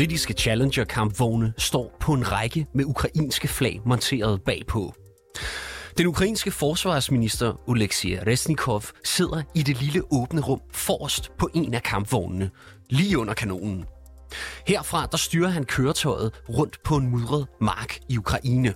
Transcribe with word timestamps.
britiske 0.00 0.34
Challenger-kampvogne 0.34 1.52
står 1.58 1.96
på 2.00 2.12
en 2.12 2.32
række 2.32 2.66
med 2.74 2.84
ukrainske 2.84 3.48
flag 3.48 3.80
monteret 3.86 4.42
bagpå. 4.42 4.94
Den 5.98 6.06
ukrainske 6.06 6.50
forsvarsminister 6.50 7.68
Oleksiy 7.68 8.16
Resnikov 8.26 8.82
sidder 9.04 9.42
i 9.54 9.62
det 9.62 9.82
lille 9.82 10.02
åbne 10.12 10.40
rum 10.40 10.60
forrest 10.72 11.30
på 11.38 11.48
en 11.54 11.74
af 11.74 11.82
kampvognene, 11.82 12.50
lige 12.90 13.18
under 13.18 13.34
kanonen. 13.34 13.84
Herfra 14.66 15.06
der 15.10 15.16
styrer 15.16 15.48
han 15.48 15.64
køretøjet 15.64 16.32
rundt 16.48 16.82
på 16.84 16.96
en 16.96 17.10
mudret 17.10 17.46
mark 17.60 17.98
i 18.08 18.18
Ukraine. 18.18 18.74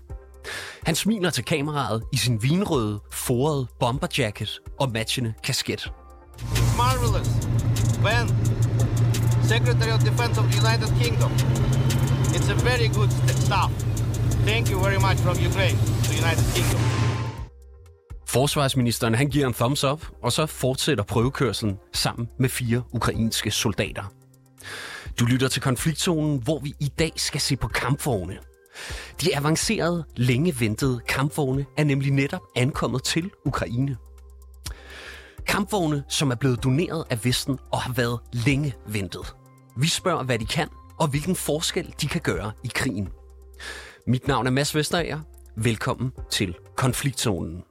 Han 0.82 0.94
smiler 0.94 1.30
til 1.30 1.44
kameraet 1.44 2.02
i 2.12 2.16
sin 2.16 2.42
vinrøde, 2.42 3.00
forede 3.12 3.66
bomberjacket 3.80 4.60
og 4.80 4.90
matchende 4.90 5.34
kasket. 5.44 5.92
Marvelous. 6.76 7.28
Ben, 8.02 8.63
Secretary 9.48 9.92
of 9.92 10.00
Defense 10.00 10.40
of 10.40 10.46
the 10.50 10.56
United 10.62 10.90
Kingdom. 11.02 11.30
It's 12.36 12.48
a 12.48 12.54
very 12.54 12.88
good 12.88 13.10
stuff. 13.46 13.70
Thank 14.46 14.70
you 14.70 14.78
very 14.78 14.98
much 14.98 15.18
from 15.24 15.36
Ukraine 15.50 15.76
to 16.04 16.10
United 16.22 16.46
Kingdom. 16.54 16.80
Forsvarsministeren 18.26 19.14
han 19.14 19.30
giver 19.30 19.46
en 19.46 19.54
thumbs 19.54 19.84
up, 19.84 20.06
og 20.22 20.32
så 20.32 20.46
fortsætter 20.46 21.04
prøvekørselen 21.04 21.76
sammen 21.92 22.28
med 22.38 22.48
fire 22.48 22.82
ukrainske 22.92 23.50
soldater. 23.50 24.12
Du 25.20 25.24
lytter 25.24 25.48
til 25.48 25.62
konfliktzonen, 25.62 26.40
hvor 26.44 26.58
vi 26.58 26.74
i 26.80 26.88
dag 26.98 27.12
skal 27.16 27.40
se 27.40 27.56
på 27.56 27.68
kampvogne. 27.68 28.38
De 29.20 29.36
avancerede, 29.36 30.04
længe 30.16 30.60
ventede 30.60 31.00
kampvogne 31.08 31.64
er 31.78 31.84
nemlig 31.84 32.12
netop 32.12 32.42
ankommet 32.56 33.02
til 33.02 33.30
Ukraine. 33.44 33.96
Kampvogne, 35.46 36.04
som 36.08 36.30
er 36.30 36.34
blevet 36.34 36.64
doneret 36.64 37.04
af 37.10 37.24
Vesten 37.24 37.58
og 37.72 37.82
har 37.82 37.92
været 37.92 38.20
længe 38.32 38.74
ventet. 38.88 39.34
Vi 39.76 39.88
spørger, 39.88 40.24
hvad 40.24 40.38
de 40.38 40.46
kan, 40.46 40.68
og 40.98 41.08
hvilken 41.08 41.36
forskel 41.36 41.94
de 42.00 42.08
kan 42.08 42.20
gøre 42.20 42.52
i 42.64 42.70
krigen. 42.74 43.08
Mit 44.06 44.28
navn 44.28 44.46
er 44.46 44.50
Mads 44.50 44.74
Vesterager. 44.74 45.20
Velkommen 45.56 46.12
til 46.30 46.54
Konfliktzonen. 46.76 47.62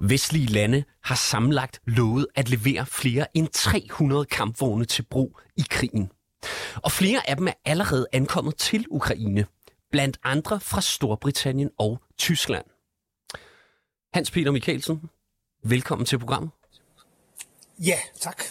Vestlige 0.00 0.46
lande 0.46 0.84
har 1.04 1.14
sammenlagt 1.14 1.80
lovet 1.86 2.26
at 2.34 2.50
levere 2.50 2.86
flere 2.86 3.26
end 3.34 3.48
300 3.52 4.24
kampvogne 4.24 4.84
til 4.84 5.02
brug 5.10 5.40
i 5.56 5.64
krigen. 5.70 6.10
Og 6.82 6.92
flere 6.92 7.30
af 7.30 7.36
dem 7.36 7.48
er 7.48 7.52
allerede 7.64 8.06
ankommet 8.12 8.56
til 8.56 8.86
Ukraine, 8.90 9.46
blandt 9.90 10.18
andre 10.24 10.60
fra 10.60 10.80
Storbritannien 10.80 11.70
og 11.78 12.00
Tyskland. 12.18 12.64
Hans 14.14 14.30
Peter 14.30 14.50
Mikkelsen, 14.50 15.10
velkommen 15.62 16.06
til 16.06 16.18
programmet. 16.18 16.50
Ja, 17.78 17.98
tak. 18.20 18.42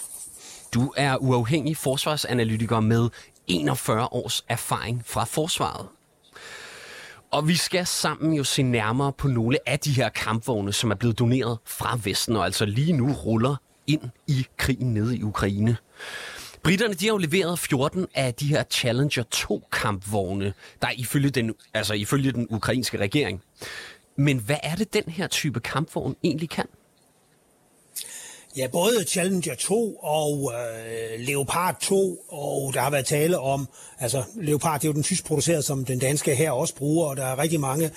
Du 0.73 0.94
er 0.98 1.18
uafhængig 1.18 1.78
forsvarsanalytiker 1.78 2.80
med 2.80 3.09
41 3.48 4.14
års 4.14 4.46
erfaring 4.50 5.03
fra 5.06 5.23
forsvaret. 5.23 5.88
Og 7.31 7.48
vi 7.48 7.56
skal 7.56 7.86
sammen 7.86 8.34
jo 8.34 8.44
se 8.44 8.64
nærmere 8.64 9.14
på 9.14 9.28
nogle 9.28 9.58
af 9.66 9.80
de 9.80 9.92
her 9.92 10.09
kampvogne, 10.09 10.73
som 10.73 10.92
er 10.92 10.96
blevet 10.96 11.20
doneret 11.20 11.58
fra 11.66 12.00
Vesten, 12.03 12.36
og 12.36 12.46
altså 12.46 12.66
lige 12.66 12.94
nu 12.94 13.12
ruller 13.14 13.56
ind 13.88 14.02
i 14.28 14.48
krigen 14.58 14.94
nede 14.94 15.18
i 15.18 15.23
Ukraine. 15.23 15.78
Britterne 16.66 16.94
de 16.94 17.06
har 17.06 17.14
jo 17.14 17.18
leveret 17.18 17.60
14 17.60 18.08
af 18.16 18.34
de 18.34 18.48
her 18.48 18.64
Challenger 18.72 19.24
2 19.32 19.64
kampvogne, 19.72 20.54
der 20.82 20.88
ifølge 20.98 21.30
den, 21.30 21.54
altså 21.74 21.94
ifølge 21.94 22.32
den 22.32 22.48
ukrainske 22.50 22.98
regering. 22.98 23.42
Men 24.16 24.38
hvad 24.38 24.58
er 24.64 24.75
det, 24.75 24.94
den 24.94 25.04
her 25.08 25.28
type 25.28 25.59
kampvogn 25.59 26.16
egentlig 26.24 26.50
kan? 26.50 26.66
Ja, 28.58 28.68
både 28.68 29.04
Challenger 29.08 29.56
2 29.56 29.96
og 29.96 30.54
øh, 30.56 31.20
Leopard 31.20 31.81
2, 31.81 32.25
og 32.30 32.74
der 32.74 32.81
har 32.81 32.90
været 32.90 33.06
tale 33.06 33.40
om, 33.40 33.68
altså 34.00 34.24
Leopard 34.36 34.80
det 34.80 34.88
er 34.88 34.90
jo 34.90 34.94
den 34.94 35.04
tysk 35.04 35.25
produceret, 35.25 35.66
som 35.66 35.86
den 35.86 36.00
danske 36.00 36.36
her 36.36 36.52
også 36.52 36.75
bruger, 36.75 37.08
og 37.08 37.18
der 37.18 37.25
er 37.25 37.40
rigtig 37.40 37.59
mange 37.59 37.92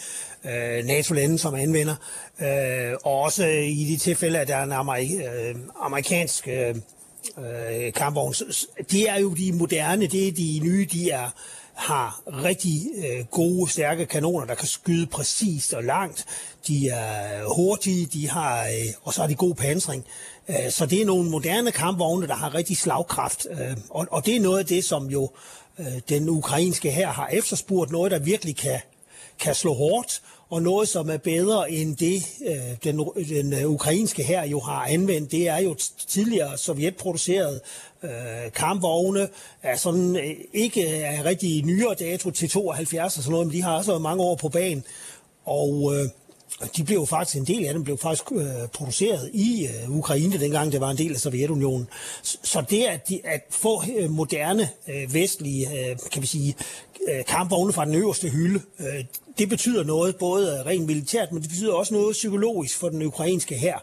øh, 0.44 0.84
NATO-lande, 0.84 1.38
som 1.38 1.54
anvender. 1.54 1.94
Øh, 2.40 2.96
og 3.04 3.20
også 3.20 3.46
i 3.46 3.86
de 3.90 3.96
tilfælde, 3.96 4.38
at 4.38 4.48
der 4.48 4.56
er 4.56 4.62
en 4.64 4.72
amerik- 4.72 5.22
øh, 5.22 5.54
amerikansk 5.80 6.48
øh, 6.48 6.74
øh, 7.38 7.92
kampvogne. 7.92 8.34
de 8.90 9.06
er 9.06 9.20
jo 9.20 9.34
de 9.34 9.52
moderne, 9.52 10.06
det 10.06 10.28
er 10.28 10.32
de 10.32 10.60
nye, 10.62 10.86
de 10.92 11.10
er 11.10 11.30
har 11.78 12.22
rigtig 12.26 12.86
øh, 12.96 13.24
gode, 13.30 13.70
stærke 13.70 14.06
kanoner, 14.06 14.46
der 14.46 14.54
kan 14.54 14.68
skyde 14.68 15.06
præcist 15.06 15.74
og 15.74 15.84
langt. 15.84 16.26
De 16.68 16.88
er 16.88 17.54
hurtige, 17.56 18.06
de 18.06 18.28
har, 18.28 18.64
øh, 18.64 18.94
og 19.02 19.14
så 19.14 19.20
har 19.20 19.28
de 19.28 19.34
god 19.34 19.54
pansring. 19.54 20.04
Øh, 20.48 20.70
så 20.70 20.86
det 20.86 21.02
er 21.02 21.06
nogle 21.06 21.30
moderne 21.30 21.72
kampvogne, 21.72 22.26
der 22.26 22.34
har 22.34 22.54
rigtig 22.54 22.76
slagkraft. 22.76 23.46
Øh, 23.50 23.76
og, 23.90 24.06
og 24.10 24.26
det 24.26 24.36
er 24.36 24.40
noget 24.40 24.58
af 24.58 24.66
det, 24.66 24.84
som 24.84 25.06
jo 25.06 25.30
øh, 25.78 25.86
den 26.08 26.28
ukrainske 26.28 26.90
her 26.90 27.08
har 27.08 27.26
efterspurgt. 27.26 27.90
Noget, 27.90 28.12
der 28.12 28.18
virkelig 28.18 28.56
kan, 28.56 28.80
kan 29.38 29.54
slå 29.54 29.74
hårdt, 29.74 30.22
og 30.50 30.62
noget, 30.62 30.88
som 30.88 31.10
er 31.10 31.16
bedre 31.16 31.70
end 31.70 31.96
det, 31.96 32.22
øh, 32.46 32.76
den, 32.84 32.98
den 33.28 33.52
øh, 33.52 33.70
ukrainske 33.70 34.22
her 34.22 34.46
jo 34.46 34.60
har 34.60 34.86
anvendt. 34.86 35.32
Det 35.32 35.48
er 35.48 35.58
jo 35.58 35.76
tidligere 36.08 36.58
sovjetproduceret 36.58 37.60
øh, 38.02 38.10
kampvogne, 38.54 39.28
er 39.62 39.76
sådan 39.76 40.16
øh, 40.16 40.34
ikke 40.52 40.88
er 40.88 41.24
rigtig 41.24 41.64
nyere 41.64 41.94
dato 41.94 42.30
til 42.30 42.50
72 42.50 43.16
og 43.16 43.22
sådan 43.22 43.32
noget, 43.32 43.46
men 43.46 43.56
de 43.56 43.62
har 43.62 43.76
også 43.76 43.98
mange 43.98 44.22
år 44.22 44.34
på 44.34 44.48
banen. 44.48 44.84
Og 45.44 45.94
øh, 45.94 46.08
de 46.76 46.84
blev 46.84 47.06
faktisk, 47.06 47.36
en 47.36 47.46
del 47.46 47.66
af 47.66 47.74
dem 47.74 47.84
blev 47.84 47.98
faktisk 47.98 48.32
øh, 48.32 48.68
produceret 48.72 49.30
i 49.32 49.66
øh, 49.66 49.90
Ukraine, 49.90 50.40
dengang 50.40 50.72
det 50.72 50.80
var 50.80 50.90
en 50.90 50.98
del 50.98 51.14
af 51.14 51.20
Sovjetunionen. 51.20 51.88
Så, 52.22 52.38
så 52.42 52.64
det 52.70 52.84
at, 52.84 53.08
de, 53.08 53.20
at 53.24 53.40
få 53.50 53.82
øh, 53.98 54.10
moderne 54.10 54.68
øh, 54.88 55.14
vestlige, 55.14 55.68
øh, 55.70 55.96
kan 56.12 56.22
vi 56.22 56.26
sige, 56.26 56.54
øh, 57.08 57.24
kampvogne 57.24 57.72
fra 57.72 57.84
den 57.84 57.94
øverste 57.94 58.28
hylde, 58.28 58.60
øh, 58.78 59.04
det 59.38 59.48
betyder 59.48 59.84
noget, 59.84 60.16
både 60.16 60.62
rent 60.62 60.86
militært, 60.86 61.32
men 61.32 61.42
det 61.42 61.50
betyder 61.50 61.72
også 61.72 61.94
noget 61.94 62.12
psykologisk 62.12 62.78
for 62.78 62.88
den 62.88 63.02
ukrainske 63.02 63.54
her. 63.54 63.78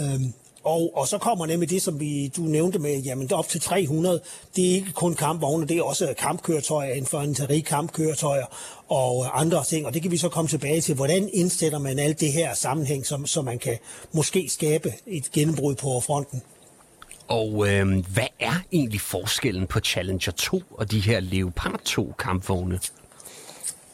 Øh, 0.00 0.20
og, 0.64 0.90
og 0.94 1.08
så 1.08 1.18
kommer 1.18 1.46
nemlig 1.46 1.70
det, 1.70 1.82
som 1.82 2.00
vi, 2.00 2.28
du 2.36 2.42
nævnte 2.42 2.78
med, 2.78 2.98
jamen 2.98 3.32
op 3.32 3.48
til 3.48 3.60
300, 3.60 4.20
det 4.56 4.70
er 4.70 4.74
ikke 4.74 4.92
kun 4.92 5.14
kampvogne, 5.14 5.66
det 5.66 5.76
er 5.76 5.82
også 5.82 6.14
kampkøretøjer, 6.18 6.94
infanteri 6.94 7.60
kampkøretøjer 7.60 8.44
og 8.88 9.40
andre 9.40 9.64
ting. 9.64 9.86
Og 9.86 9.94
det 9.94 10.02
kan 10.02 10.10
vi 10.10 10.16
så 10.16 10.28
komme 10.28 10.48
tilbage 10.48 10.80
til, 10.80 10.94
hvordan 10.94 11.30
indsætter 11.32 11.78
man 11.78 11.98
alt 11.98 12.20
det 12.20 12.32
her 12.32 12.54
sammenhæng, 12.54 13.06
som, 13.06 13.26
så 13.26 13.42
man 13.42 13.58
kan 13.58 13.78
måske 14.12 14.48
skabe 14.48 14.92
et 15.06 15.32
gennembrud 15.32 15.74
på 15.74 16.00
fronten. 16.00 16.42
Og 17.30 17.68
øh, 17.68 18.06
hvad 18.12 18.26
er 18.40 18.62
egentlig 18.72 19.00
forskellen 19.00 19.66
på 19.66 19.80
Challenger 19.80 20.32
2 20.32 20.62
og 20.70 20.90
de 20.90 21.00
her 21.00 21.20
Leopard 21.20 21.80
2 21.84 22.14
kampvogne? 22.18 22.80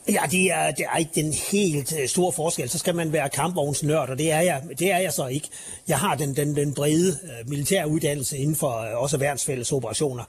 Ja, 0.08 0.22
det 0.30 0.52
er, 0.52 0.70
det 0.70 0.86
er 0.92 0.96
ikke 0.96 1.10
den 1.14 1.32
helt 1.32 1.94
øh, 2.00 2.08
store 2.08 2.32
forskel. 2.32 2.68
Så 2.68 2.78
skal 2.78 2.94
man 2.94 3.12
være 3.12 3.28
kampvognsnørd, 3.28 4.08
og 4.10 4.18
det 4.18 4.32
er 4.32 4.40
jeg, 4.40 4.62
det 4.78 4.92
er 4.92 4.98
jeg 4.98 5.12
så 5.12 5.26
ikke. 5.26 5.48
Jeg 5.88 5.98
har 5.98 6.14
den, 6.14 6.36
den, 6.36 6.56
den 6.56 6.74
brede 6.74 7.18
øh, 7.22 7.50
militære 7.50 7.88
uddannelse 7.88 8.38
inden 8.38 8.56
for 8.56 8.78
øh, 8.78 9.02
også 9.02 9.16
værnsfælles 9.16 9.72
operationer. 9.72 10.24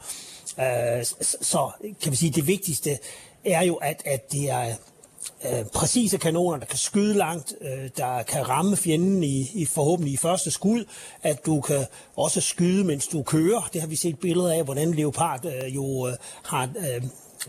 Så 1.42 1.72
kan 2.02 2.12
vi 2.12 2.18
sige, 2.18 2.32
det 2.32 2.48
vigtigste 2.48 2.98
er 3.46 3.64
jo, 3.64 3.76
at, 3.76 4.02
at 4.06 4.32
det 4.32 4.50
er 4.50 4.74
Øh, 5.46 5.66
præcise 5.66 6.18
kanoner, 6.18 6.58
der 6.58 6.66
kan 6.66 6.78
skyde 6.78 7.14
langt, 7.14 7.54
øh, 7.62 7.90
der 7.98 8.24
kan 8.24 8.50
ramme 8.50 8.78
fjenden 8.78 9.24
i, 9.24 9.52
i 9.54 9.66
forhåbentlig 9.66 10.14
i 10.14 10.18
første 10.18 10.52
skud, 10.52 10.86
at 11.24 11.46
du 11.46 11.62
kan 11.62 11.86
også 12.16 12.42
skyde, 12.42 12.84
mens 12.84 13.08
du 13.08 13.24
kører. 13.24 13.70
Det 13.74 13.82
har 13.82 13.88
vi 13.88 13.96
set 13.96 14.20
billeder 14.20 14.54
af, 14.54 14.64
hvordan 14.64 14.94
Leopard 14.94 15.46
øh, 15.46 15.76
jo 15.76 16.08
øh, 16.08 16.14
har... 16.44 16.70
Øh, 16.78 17.04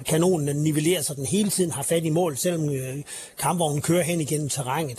kanonen 0.07 0.57
nivellerer, 0.57 1.03
så 1.03 1.15
den 1.15 1.27
hele 1.27 1.51
tiden 1.51 1.71
har 1.71 1.83
fat 1.83 2.05
i 2.05 2.11
mål, 2.11 2.37
selvom 2.37 2.71
øh, 2.71 2.97
kampvognen 3.39 3.83
kører 3.83 4.03
hen 4.03 4.21
igennem 4.21 4.49
terrænet. 4.49 4.99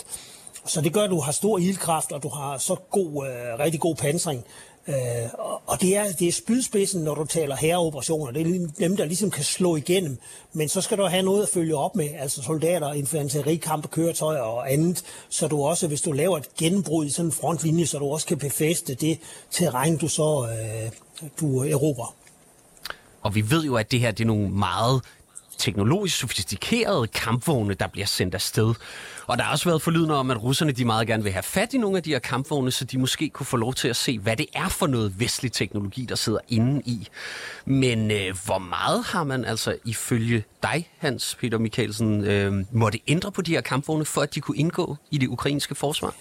Så 0.66 0.80
det 0.80 0.92
gør, 0.92 1.02
at 1.02 1.10
du 1.10 1.20
har 1.20 1.32
stor 1.32 1.58
ildkraft, 1.58 2.12
og 2.12 2.22
du 2.22 2.28
har 2.28 2.58
så 2.58 2.76
god, 2.90 3.26
øh, 3.26 3.58
rigtig 3.58 3.80
god 3.80 3.94
pansring. 3.94 4.44
Øh, 4.90 5.28
og 5.66 5.80
det 5.80 5.96
er, 5.96 6.12
det 6.12 6.28
er 6.28 6.32
spydspidsen, 6.32 7.04
når 7.04 7.14
du 7.14 7.24
taler 7.24 7.56
herreoperationer. 7.56 8.32
Det 8.32 8.40
er 8.40 8.68
dem, 8.78 8.96
der 8.96 9.04
ligesom 9.04 9.30
kan 9.30 9.44
slå 9.44 9.76
igennem. 9.76 10.18
Men 10.52 10.68
så 10.68 10.80
skal 10.80 10.98
du 10.98 11.04
have 11.04 11.22
noget 11.22 11.42
at 11.42 11.48
følge 11.48 11.76
op 11.76 11.96
med, 11.96 12.08
altså 12.18 12.42
soldater, 12.42 12.92
infanteri, 12.92 13.56
køretøj 13.90 14.36
og 14.36 14.72
andet, 14.72 15.04
så 15.28 15.48
du 15.48 15.62
også, 15.62 15.86
hvis 15.86 16.00
du 16.00 16.12
laver 16.12 16.38
et 16.38 16.54
gennembrud 16.58 17.06
i 17.06 17.10
sådan 17.10 17.26
en 17.26 17.32
frontlinje, 17.32 17.86
så 17.86 17.98
du 17.98 18.04
også 18.04 18.26
kan 18.26 18.38
befæste 18.38 18.94
det 18.94 19.18
terræn, 19.50 19.96
du 19.96 20.08
så 20.08 20.48
øh, 20.50 20.90
du 21.40 21.64
erobrer. 21.64 22.14
Og 23.22 23.34
vi 23.34 23.50
ved 23.50 23.64
jo, 23.64 23.76
at 23.76 23.90
det 23.90 24.00
her 24.00 24.10
det 24.10 24.24
er 24.24 24.26
nogle 24.26 24.48
meget 24.50 25.02
teknologisk 25.60 26.16
sofistikerede 26.18 27.06
kampvogne, 27.06 27.74
der 27.74 27.86
bliver 27.86 28.06
sendt 28.06 28.34
afsted. 28.34 28.74
Og 29.26 29.38
der 29.38 29.44
har 29.44 29.52
også 29.52 29.68
været 29.68 29.82
forlydende 29.82 30.14
om, 30.14 30.30
at 30.30 30.42
russerne 30.42 30.72
de 30.72 30.84
meget 30.84 31.06
gerne 31.06 31.22
vil 31.22 31.32
have 31.32 31.42
fat 31.42 31.74
i 31.74 31.78
nogle 31.78 31.96
af 31.96 32.02
de 32.02 32.10
her 32.10 32.18
kampvogne, 32.18 32.70
så 32.70 32.84
de 32.84 32.98
måske 32.98 33.28
kunne 33.28 33.46
få 33.46 33.56
lov 33.56 33.74
til 33.74 33.88
at 33.88 33.96
se, 33.96 34.18
hvad 34.18 34.36
det 34.36 34.46
er 34.54 34.68
for 34.68 34.86
noget 34.86 35.20
vestlig 35.20 35.52
teknologi, 35.52 36.04
der 36.04 36.14
sidder 36.14 36.38
inde 36.48 36.82
i. 36.86 37.08
Men 37.64 38.10
øh, 38.10 38.36
hvor 38.44 38.58
meget 38.58 39.04
har 39.04 39.24
man 39.24 39.44
altså 39.44 39.76
ifølge 39.84 40.44
dig, 40.62 40.88
Hans 40.98 41.36
Peter 41.40 41.58
Mikkelsen, 41.58 42.24
øh, 42.24 42.64
måtte 42.72 42.98
ændre 43.08 43.32
på 43.32 43.42
de 43.42 43.52
her 43.52 43.60
kampvogne, 43.60 44.04
for 44.04 44.20
at 44.20 44.34
de 44.34 44.40
kunne 44.40 44.56
indgå 44.56 44.96
i 45.10 45.18
det 45.18 45.28
ukrainske 45.28 45.74
forsvar? 45.74 46.14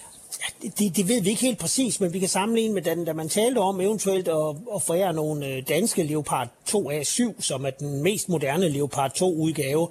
Det, 0.79 0.97
det 0.97 1.07
ved 1.07 1.21
vi 1.21 1.29
ikke 1.29 1.41
helt 1.41 1.59
præcis, 1.59 1.99
men 1.99 2.13
vi 2.13 2.19
kan 2.19 2.29
sammenligne 2.29 2.73
med 2.73 2.81
den, 2.81 3.05
da 3.05 3.13
man 3.13 3.29
talte 3.29 3.59
om 3.59 3.81
eventuelt 3.81 4.27
at, 4.27 4.55
at 4.75 4.81
forære 4.81 5.13
nogle 5.13 5.47
øh, 5.47 5.63
danske 5.67 6.03
Leopard 6.03 6.47
2A7, 6.69 7.41
som 7.41 7.65
er 7.65 7.69
den 7.69 8.03
mest 8.03 8.29
moderne 8.29 8.69
Leopard 8.69 9.11
2-udgave. 9.11 9.87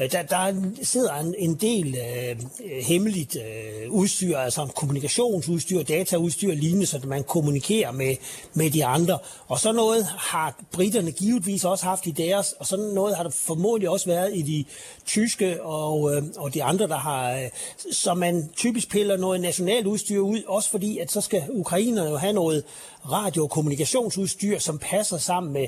Øh, 0.00 0.12
der, 0.12 0.22
der 0.22 0.52
sidder 0.82 1.14
en, 1.14 1.34
en 1.38 1.54
del 1.54 1.96
øh, 1.96 2.36
hemmeligt 2.82 3.36
øh, 3.36 3.90
udstyr, 3.90 4.38
altså 4.38 4.66
kommunikationsudstyr, 4.76 5.82
dataudstyr 5.82 6.54
lignende, 6.54 6.86
så 6.86 7.00
man 7.04 7.24
kommunikerer 7.24 7.92
med, 7.92 8.16
med 8.54 8.70
de 8.70 8.84
andre. 8.84 9.18
Og 9.48 9.60
så 9.60 9.72
noget 9.72 10.04
har 10.04 10.60
britterne 10.72 11.10
givetvis 11.10 11.64
også 11.64 11.84
haft 11.84 12.06
i 12.06 12.10
deres, 12.10 12.52
og 12.52 12.66
sådan 12.66 12.84
noget 12.84 13.16
har 13.16 13.22
der 13.22 13.30
formodentlig 13.30 13.88
også 13.88 14.06
været 14.06 14.36
i 14.36 14.42
de 14.42 14.64
tyske 15.06 15.62
og, 15.62 16.14
øh, 16.14 16.22
og 16.36 16.54
de 16.54 16.64
andre, 16.64 16.88
der 16.88 16.98
har, 16.98 17.32
øh, 17.32 17.48
så 17.92 18.14
man 18.14 18.50
typisk 18.56 18.90
piller 18.90 19.16
noget 19.16 19.40
nationalt 19.40 19.86
udstyr 19.86 20.18
ud, 20.18 20.42
også 20.46 20.70
fordi, 20.70 20.98
at 20.98 21.12
så 21.12 21.20
skal 21.20 21.42
ukrainerne 21.50 22.10
jo 22.10 22.16
have 22.16 22.32
noget 22.32 22.64
radio- 23.10 23.42
og 23.42 23.50
kommunikationsudstyr, 23.50 24.58
som 24.58 24.78
passer 24.78 25.18
sammen 25.18 25.52
med 25.52 25.66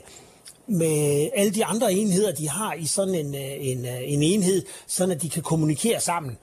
med 0.67 1.31
alle 1.35 1.55
de 1.55 1.65
andre 1.65 1.93
enheder, 1.93 2.33
de 2.33 2.49
har 2.49 2.75
i 2.75 2.87
sådan 2.87 3.15
en, 3.15 3.35
øh, 3.35 3.53
en, 3.59 3.85
øh, 3.87 4.01
en 4.05 4.23
enhed, 4.23 4.63
sådan 4.87 5.15
at 5.15 5.23
de 5.23 5.31
kan 5.31 5.43
kommunikere 5.43 6.01
sammen. 6.01 6.39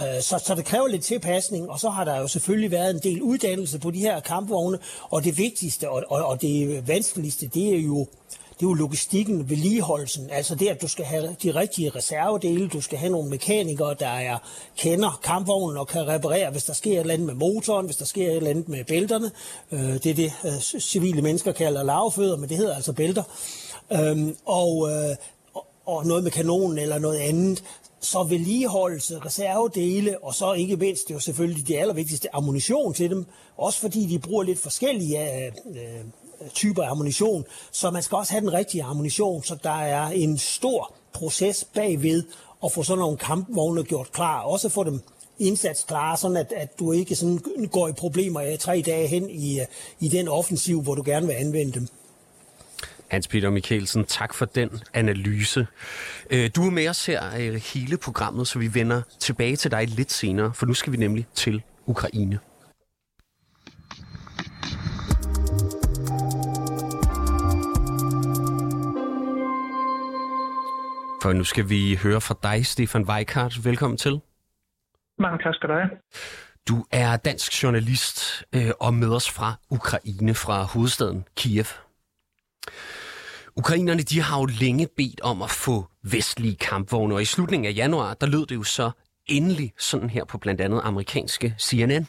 Øh, 0.00 0.22
så, 0.22 0.42
så 0.46 0.54
det 0.54 0.64
kræver 0.64 0.88
lidt 0.88 1.02
tilpasning, 1.02 1.70
og 1.70 1.80
så 1.80 1.90
har 1.90 2.04
der 2.04 2.16
jo 2.16 2.28
selvfølgelig 2.28 2.70
været 2.70 2.90
en 2.90 3.00
del 3.02 3.22
uddannelse 3.22 3.78
på 3.78 3.90
de 3.90 3.98
her 3.98 4.20
kampvogne, 4.20 4.78
og 5.02 5.24
det 5.24 5.38
vigtigste 5.38 5.90
og, 5.90 6.04
og, 6.08 6.26
og 6.26 6.42
det 6.42 6.88
vanskeligste, 6.88 7.46
det 7.46 7.74
er 7.74 7.78
jo 7.78 8.06
det 8.56 8.66
er 8.66 8.68
jo 8.68 8.74
logistikken, 8.74 9.50
vedligeholdelsen. 9.50 10.30
Altså 10.30 10.54
det, 10.54 10.68
at 10.68 10.82
du 10.82 10.88
skal 10.88 11.04
have 11.04 11.36
de 11.42 11.54
rigtige 11.54 11.90
reservedele, 11.90 12.68
du 12.68 12.80
skal 12.80 12.98
have 12.98 13.12
nogle 13.12 13.30
mekanikere, 13.30 13.94
der 14.00 14.08
er, 14.08 14.38
kender 14.76 15.20
kampvognen 15.22 15.76
og 15.76 15.88
kan 15.88 16.08
reparere, 16.08 16.50
hvis 16.50 16.64
der 16.64 16.72
sker 16.72 16.92
et 16.92 17.00
eller 17.00 17.14
andet 17.14 17.26
med 17.26 17.34
motoren, 17.34 17.86
hvis 17.86 17.96
der 17.96 18.04
sker 18.04 18.26
et 18.26 18.36
eller 18.36 18.50
andet 18.50 18.68
med 18.68 18.84
bælterne. 18.84 19.30
Øh, 19.72 19.80
det 19.80 20.06
er 20.06 20.14
det, 20.14 20.32
øh, 20.44 20.80
civile 20.80 21.22
mennesker 21.22 21.52
kalder 21.52 21.82
lavfødder, 21.82 22.36
men 22.36 22.48
det 22.48 22.56
hedder 22.56 22.74
altså 22.74 22.92
bælter. 22.92 23.22
Øhm, 23.92 24.28
øh, 24.28 24.34
og, 24.44 24.90
øh, 24.90 25.16
og 25.86 26.06
noget 26.06 26.22
med 26.22 26.30
kanonen 26.30 26.78
eller 26.78 26.98
noget 26.98 27.18
andet. 27.18 27.62
Så 28.00 28.22
vedligeholdelse, 28.22 29.18
reservedele, 29.18 30.24
og 30.24 30.34
så 30.34 30.52
ikke 30.52 30.76
mindst, 30.76 31.02
det 31.02 31.10
er 31.10 31.14
jo 31.16 31.20
selvfølgelig 31.20 31.68
det 31.68 31.76
allervigtigste, 31.76 32.34
ammunition 32.34 32.94
til 32.94 33.10
dem. 33.10 33.26
Også 33.56 33.80
fordi 33.80 34.06
de 34.06 34.18
bruger 34.18 34.42
lidt 34.42 34.62
forskellige 34.62 35.46
øh, 35.46 35.52
øh 35.68 36.04
Øh, 36.40 36.50
typer 36.50 36.82
af 36.82 36.90
ammunition, 36.90 37.44
så 37.72 37.90
man 37.90 38.02
skal 38.02 38.16
også 38.16 38.32
have 38.32 38.40
den 38.40 38.52
rigtige 38.52 38.82
ammunition, 38.82 39.42
så 39.44 39.56
der 39.62 39.80
er 39.80 40.06
en 40.06 40.38
stor 40.38 40.94
proces 41.12 41.64
bagved 41.74 42.22
at 42.64 42.72
få 42.72 42.82
sådan 42.82 42.98
nogle 42.98 43.16
kampvogne 43.16 43.84
gjort 43.84 44.12
klar, 44.12 44.40
også 44.40 44.68
få 44.68 44.84
dem 44.84 45.00
klar, 45.88 46.16
sådan 46.16 46.36
at, 46.36 46.52
at 46.56 46.78
du 46.78 46.92
ikke 46.92 47.14
sådan 47.14 47.40
går 47.72 47.88
i 47.88 47.92
problemer 47.92 48.40
i 48.40 48.56
tre 48.56 48.82
dage 48.86 49.08
hen 49.08 49.30
i, 49.30 49.60
øh, 49.60 49.66
i 50.00 50.08
den 50.08 50.28
offensiv, 50.28 50.82
hvor 50.82 50.94
du 50.94 51.02
gerne 51.06 51.26
vil 51.26 51.34
anvende 51.34 51.72
dem. 51.72 51.88
Hans 53.08 53.28
Peter 53.28 53.50
Mikkelsen, 53.50 54.04
tak 54.04 54.34
for 54.34 54.44
den 54.44 54.70
analyse. 54.94 55.66
Øh, 56.30 56.50
du 56.56 56.66
er 56.66 56.70
med 56.70 56.88
os 56.88 57.06
her 57.06 57.58
hele 57.58 57.96
programmet, 57.96 58.48
så 58.48 58.58
vi 58.58 58.74
vender 58.74 59.02
tilbage 59.20 59.56
til 59.56 59.70
dig 59.70 59.86
lidt 59.88 60.12
senere, 60.12 60.52
for 60.54 60.66
nu 60.66 60.74
skal 60.74 60.92
vi 60.92 60.96
nemlig 60.96 61.26
til 61.34 61.62
Ukraine. 61.86 62.38
For 71.26 71.32
nu 71.32 71.44
skal 71.44 71.68
vi 71.68 71.98
høre 72.02 72.20
fra 72.20 72.34
dig, 72.42 72.66
Stefan 72.66 73.02
Weikart. 73.02 73.64
Velkommen 73.64 73.96
til. 73.96 74.20
Mange 75.18 75.38
tak 75.38 75.54
skal 75.54 75.68
du 75.68 75.74
have. 75.74 75.90
Du 76.68 76.84
er 76.90 77.16
dansk 77.16 77.62
journalist 77.62 78.44
øh, 78.54 78.70
og 78.80 78.94
med 78.94 79.08
os 79.08 79.30
fra 79.30 79.54
Ukraine, 79.70 80.34
fra 80.34 80.62
hovedstaden 80.62 81.24
Kiev. 81.36 81.64
Ukrainerne 83.56 84.02
de 84.02 84.20
har 84.20 84.40
jo 84.40 84.46
længe 84.60 84.88
bedt 84.96 85.20
om 85.20 85.42
at 85.42 85.50
få 85.50 85.86
vestlige 86.02 86.56
kampvogne, 86.56 87.14
og 87.14 87.22
i 87.22 87.24
slutningen 87.24 87.66
af 87.66 87.76
januar, 87.76 88.14
der 88.14 88.26
lød 88.26 88.46
det 88.46 88.54
jo 88.54 88.62
så 88.62 88.90
endelig 89.26 89.72
sådan 89.78 90.10
her 90.10 90.24
på 90.24 90.38
blandt 90.38 90.60
andet 90.60 90.80
amerikanske 90.84 91.54
CNN. 91.58 92.06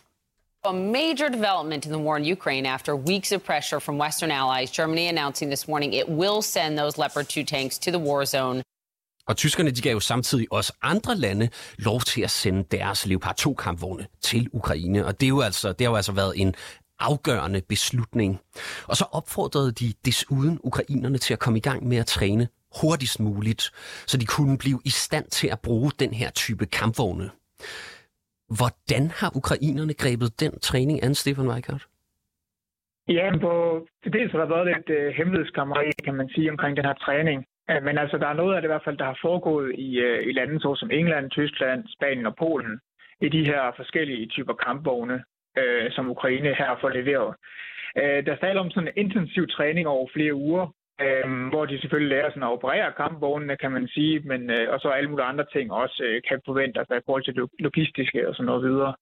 A 0.64 0.72
major 0.72 1.28
development 1.38 1.86
in 1.86 1.92
the 1.92 2.04
war 2.04 2.18
in 2.18 2.32
Ukraine 2.38 2.70
after 2.70 2.94
weeks 2.96 3.32
of 3.32 3.42
pressure 3.42 3.82
from 3.82 4.02
Western 4.02 4.32
allies. 4.32 4.72
Germany 4.72 5.08
announcing 5.08 5.52
this 5.52 5.68
morning 5.68 5.94
it 5.94 6.08
will 6.10 6.42
send 6.42 6.78
those 6.78 7.02
Leopard 7.02 7.26
2 7.26 7.44
tanks 7.44 7.80
to 7.80 7.92
the 7.92 8.04
war 8.10 8.26
zone. 8.26 8.62
Og 9.28 9.38
tyskerne 9.38 9.72
de 9.72 9.82
gav 9.82 9.94
jo 9.94 10.00
samtidig 10.00 10.48
også 10.52 10.74
andre 10.82 11.16
lande 11.16 11.50
lov 11.78 12.00
til 12.02 12.22
at 12.22 12.32
sende 12.32 12.64
deres 12.72 13.06
Leopard 13.06 13.40
2-kampvogne 13.40 14.06
til 14.22 14.50
Ukraine. 14.54 15.06
Og 15.06 15.20
det, 15.20 15.26
er 15.26 15.30
jo 15.30 15.42
altså, 15.42 15.68
det 15.74 15.82
har 15.82 15.92
jo 15.92 15.96
altså 15.96 16.12
været 16.12 16.34
en 16.36 16.56
afgørende 17.00 17.62
beslutning. 17.70 18.40
Og 18.88 18.96
så 18.96 19.06
opfordrede 19.12 19.72
de 19.72 19.94
desuden 20.06 20.60
ukrainerne 20.64 21.18
til 21.18 21.34
at 21.34 21.40
komme 21.40 21.58
i 21.60 21.62
gang 21.62 21.88
med 21.88 21.98
at 21.98 22.06
træne 22.06 22.48
hurtigst 22.82 23.20
muligt, 23.20 23.64
så 24.08 24.18
de 24.18 24.26
kunne 24.26 24.58
blive 24.58 24.80
i 24.86 24.90
stand 24.90 25.26
til 25.26 25.48
at 25.48 25.60
bruge 25.60 25.92
den 26.00 26.14
her 26.14 26.30
type 26.30 26.66
kampvogne. 26.66 27.30
Hvordan 28.58 29.12
har 29.20 29.30
ukrainerne 29.36 29.94
grebet 29.94 30.40
den 30.40 30.60
træning 30.60 31.04
an, 31.04 31.16
Stefan 31.16 31.48
Weikart? 31.48 31.88
Ja, 33.08 33.38
på, 33.42 33.52
til 34.04 34.14
dels 34.14 34.32
har 34.32 34.40
der 34.40 34.54
været 34.56 34.68
lidt 34.68 34.90
øh, 34.90 35.08
uh, 35.08 35.14
hemmelighedskammeri, 35.18 35.92
kan 36.04 36.16
man 36.16 36.30
sige, 36.30 36.52
omkring 36.52 36.78
den 36.78 36.86
her 36.86 36.94
træning. 36.94 37.46
Ja, 37.70 37.80
men 37.80 37.98
altså, 37.98 38.18
der 38.18 38.28
er 38.28 38.34
noget 38.34 38.56
af 38.56 38.62
det 38.62 38.68
i 38.68 38.74
hvert 38.74 38.84
fald, 38.84 38.98
der 38.98 39.06
har 39.06 39.20
foregået 39.22 39.76
i, 39.78 40.00
øh, 40.00 40.28
i 40.28 40.32
lande 40.32 40.78
som 40.78 40.92
England, 40.92 41.32
Tyskland, 41.32 41.84
Spanien 41.88 42.26
og 42.26 42.36
Polen, 42.36 42.80
i 43.22 43.30
de 43.30 43.46
her 43.46 43.72
forskellige 43.76 44.28
typer 44.28 44.54
kampvogne, 44.54 45.24
øh, 45.58 45.92
som 45.92 46.10
Ukraine 46.10 46.54
her 46.54 46.78
får 46.82 46.90
leveret. 46.90 47.36
Øh, 47.98 48.26
der 48.26 48.36
taler 48.36 48.60
om 48.62 48.72
sådan 48.72 48.88
en 48.88 49.04
intensiv 49.04 49.48
træning 49.48 49.88
over 49.88 50.08
flere 50.14 50.34
uger, 50.34 50.66
øh, 51.02 51.48
hvor 51.50 51.66
de 51.66 51.82
selvfølgelig 51.82 52.18
lærer 52.18 52.30
sådan 52.30 52.44
at 52.44 52.52
operere 52.58 52.92
kampvognene, 52.98 53.58
kan 53.58 53.72
man 53.72 53.88
sige, 53.88 54.20
men 54.20 54.50
øh, 54.50 54.74
og 54.74 54.80
så 54.80 54.90
alle 54.90 55.10
mulige 55.10 55.26
andre 55.26 55.46
ting 55.54 55.72
også 55.72 56.04
øh, 56.08 56.22
kan 56.28 56.40
forvente, 56.46 56.80
altså 56.80 56.94
i 56.96 57.06
forhold 57.06 57.24
til 57.24 57.36
logistiske 57.60 58.28
og 58.28 58.36
sådan 58.36 58.46
noget 58.46 58.64
videre. 58.64 58.94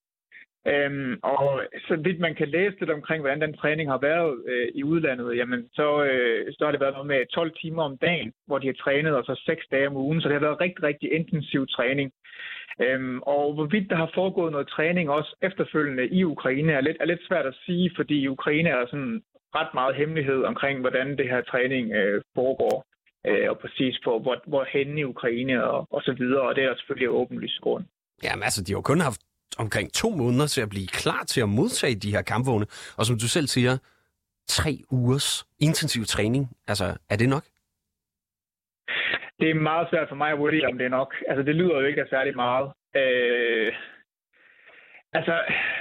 Øhm, 0.73 1.19
og 1.23 1.61
så 1.87 1.95
vidt 1.95 2.19
man 2.19 2.35
kan 2.35 2.47
læse 2.47 2.79
lidt 2.79 2.89
omkring, 2.89 3.21
hvordan 3.21 3.41
den 3.41 3.53
træning 3.53 3.89
har 3.89 3.97
været 3.97 4.43
øh, 4.47 4.67
i 4.75 4.83
udlandet, 4.83 5.37
jamen 5.37 5.69
så, 5.73 6.03
øh, 6.03 6.53
så 6.53 6.65
har 6.65 6.71
det 6.71 6.81
været 6.81 6.93
noget 6.93 7.07
med 7.07 7.25
12 7.33 7.51
timer 7.61 7.83
om 7.83 7.97
dagen, 7.97 8.33
hvor 8.47 8.57
de 8.59 8.67
har 8.67 8.73
trænet, 8.73 9.15
og 9.15 9.23
så 9.23 9.41
6 9.45 9.65
dage 9.71 9.87
om 9.87 9.95
ugen. 9.95 10.21
Så 10.21 10.27
det 10.27 10.35
har 10.35 10.47
været 10.47 10.61
rigtig, 10.61 10.83
rigtig 10.83 11.11
intensiv 11.11 11.67
træning. 11.67 12.11
Øhm, 12.81 13.19
og 13.21 13.53
hvorvidt 13.53 13.89
der 13.89 13.95
har 13.95 14.11
foregået 14.13 14.51
noget 14.51 14.67
træning 14.67 15.09
også 15.09 15.35
efterfølgende 15.41 16.07
i 16.07 16.23
Ukraine, 16.23 16.71
er 16.71 16.81
lidt, 16.81 16.97
er 16.99 17.05
lidt 17.05 17.27
svært 17.27 17.45
at 17.45 17.57
sige, 17.65 17.91
fordi 17.95 18.15
i 18.19 18.27
Ukraine 18.27 18.69
er 18.69 18.85
sådan 18.85 19.21
ret 19.55 19.73
meget 19.73 19.95
hemmelighed 19.95 20.43
omkring, 20.43 20.79
hvordan 20.79 21.17
det 21.17 21.29
her 21.29 21.41
træning 21.41 21.93
øh, 21.93 22.21
foregår. 22.35 22.85
Øh, 23.27 23.49
og 23.49 23.59
præcis 23.59 23.99
på, 24.03 24.19
hvor, 24.19 24.35
hvor 24.47 24.65
hen 24.73 24.97
i 24.97 25.03
Ukraine 25.03 25.63
og, 25.63 25.87
og 25.91 26.01
så 26.01 26.13
videre. 26.13 26.41
Og 26.41 26.55
det 26.55 26.63
er 26.63 26.75
selvfølgelig 26.75 27.09
åbenlyst 27.09 27.61
grund. 27.61 27.85
Jamen 28.23 28.43
altså, 28.43 28.63
de 28.63 28.71
har 28.71 28.77
jo 28.77 28.81
kun 28.81 29.01
haft 29.01 29.21
omkring 29.57 29.93
to 29.93 30.09
måneder 30.09 30.47
til 30.47 30.61
at 30.61 30.69
blive 30.69 30.87
klar 30.87 31.23
til 31.23 31.41
at 31.41 31.49
modtage 31.49 31.95
de 31.95 32.11
her 32.15 32.21
kampvogne. 32.21 32.65
Og 32.97 33.05
som 33.05 33.19
du 33.19 33.27
selv 33.27 33.47
siger, 33.47 33.77
tre 34.47 34.71
ugers 34.91 35.45
intensiv 35.59 36.03
træning. 36.05 36.49
Altså, 36.67 36.97
er 37.09 37.15
det 37.15 37.29
nok? 37.29 37.43
Det 39.39 39.49
er 39.49 39.55
meget 39.55 39.87
svært 39.89 40.09
for 40.09 40.15
mig 40.15 40.31
at 40.31 40.39
vurdere, 40.39 40.67
om 40.71 40.77
det 40.77 40.85
er 40.85 40.95
nok. 40.99 41.15
Altså, 41.29 41.43
det 41.43 41.55
lyder 41.55 41.79
jo 41.79 41.85
ikke 41.85 42.01
af 42.01 42.07
særlig 42.09 42.35
meget. 42.35 42.71
Øh, 42.95 43.73
Altså, 45.17 45.35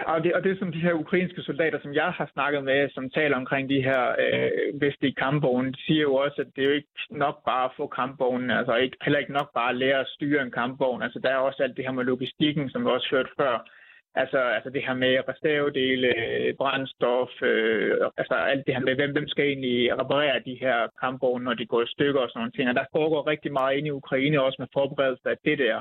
og 0.07 0.25
det, 0.25 0.35
og 0.35 0.45
det 0.45 0.51
er 0.53 0.59
som 0.59 0.73
de 0.73 0.85
her 0.87 0.93
ukrainske 0.93 1.43
soldater, 1.43 1.79
som 1.83 1.95
jeg 1.95 2.11
har 2.19 2.31
snakket 2.33 2.65
med, 2.65 2.91
som 2.91 3.11
taler 3.11 3.37
omkring 3.37 3.69
de 3.69 3.83
her 3.83 4.03
øh, 4.25 4.81
vestlige 4.81 5.15
kampvogne, 5.15 5.73
de 5.73 5.81
siger 5.87 6.03
jo 6.03 6.15
også, 6.15 6.41
at 6.41 6.47
det 6.57 6.63
er 6.63 6.69
jo 6.69 6.79
ikke 6.81 6.95
nok 7.11 7.37
bare 7.45 7.65
at 7.65 7.77
få 7.77 7.87
kampvognen, 7.87 8.51
altså 8.51 8.75
ikke, 8.77 8.97
heller 9.05 9.19
ikke 9.19 9.33
nok 9.33 9.51
bare 9.55 9.71
at 9.71 9.77
lære 9.77 10.01
at 10.01 10.13
styre 10.17 10.43
en 10.43 10.51
kampvogn. 10.51 11.03
Altså, 11.03 11.19
der 11.19 11.31
er 11.31 11.37
også 11.37 11.63
alt 11.63 11.77
det 11.77 11.85
her 11.85 11.93
med 11.93 12.05
logistikken, 12.05 12.71
som 12.71 12.85
vi 12.85 12.91
også 12.91 13.09
hørt 13.11 13.31
før. 13.41 13.69
Altså, 14.17 14.39
altså 14.39 14.71
det 14.71 14.83
her 14.87 14.95
med 14.95 15.15
reservedele, 15.29 16.11
brændstof, 16.59 17.43
øh, 17.43 17.97
altså 18.17 18.35
alt 18.35 18.67
det 18.67 18.75
her 18.75 18.83
med, 18.83 18.95
hvem, 18.95 19.13
hvem 19.13 19.29
skal 19.29 19.45
egentlig 19.45 19.99
reparere 20.01 20.43
de 20.49 20.59
her 20.61 20.79
kampvogne, 21.01 21.45
når 21.45 21.55
de 21.55 21.67
går 21.67 21.83
i 21.83 21.93
stykker 21.95 22.21
og 22.21 22.29
sådan 22.29 22.41
nogle 22.41 22.53
ting. 22.53 22.69
Og 22.69 22.75
der 22.75 22.93
foregår 22.93 23.27
rigtig 23.27 23.53
meget 23.53 23.77
inde 23.77 23.89
i 23.89 23.99
Ukraine 24.03 24.43
også 24.43 24.57
med 24.63 24.69
forberedelse 24.73 25.31
af 25.31 25.37
det 25.45 25.59
der. 25.59 25.81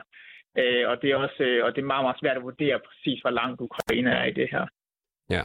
Øh, 0.62 0.84
og 0.90 0.96
det 1.02 1.08
er 1.12 1.16
også 1.16 1.44
øh, 1.44 1.66
og 1.66 1.70
det 1.76 1.82
er 1.82 1.92
meget, 1.94 2.06
meget 2.06 2.20
svært 2.20 2.38
at 2.38 2.44
vurdere 2.44 2.80
præcis, 2.88 3.22
hvor 3.22 3.34
langt 3.40 3.62
Ukraine 3.62 4.10
er 4.10 4.26
i 4.26 4.34
det 4.40 4.48
her. 4.52 4.66
Ja. 5.30 5.44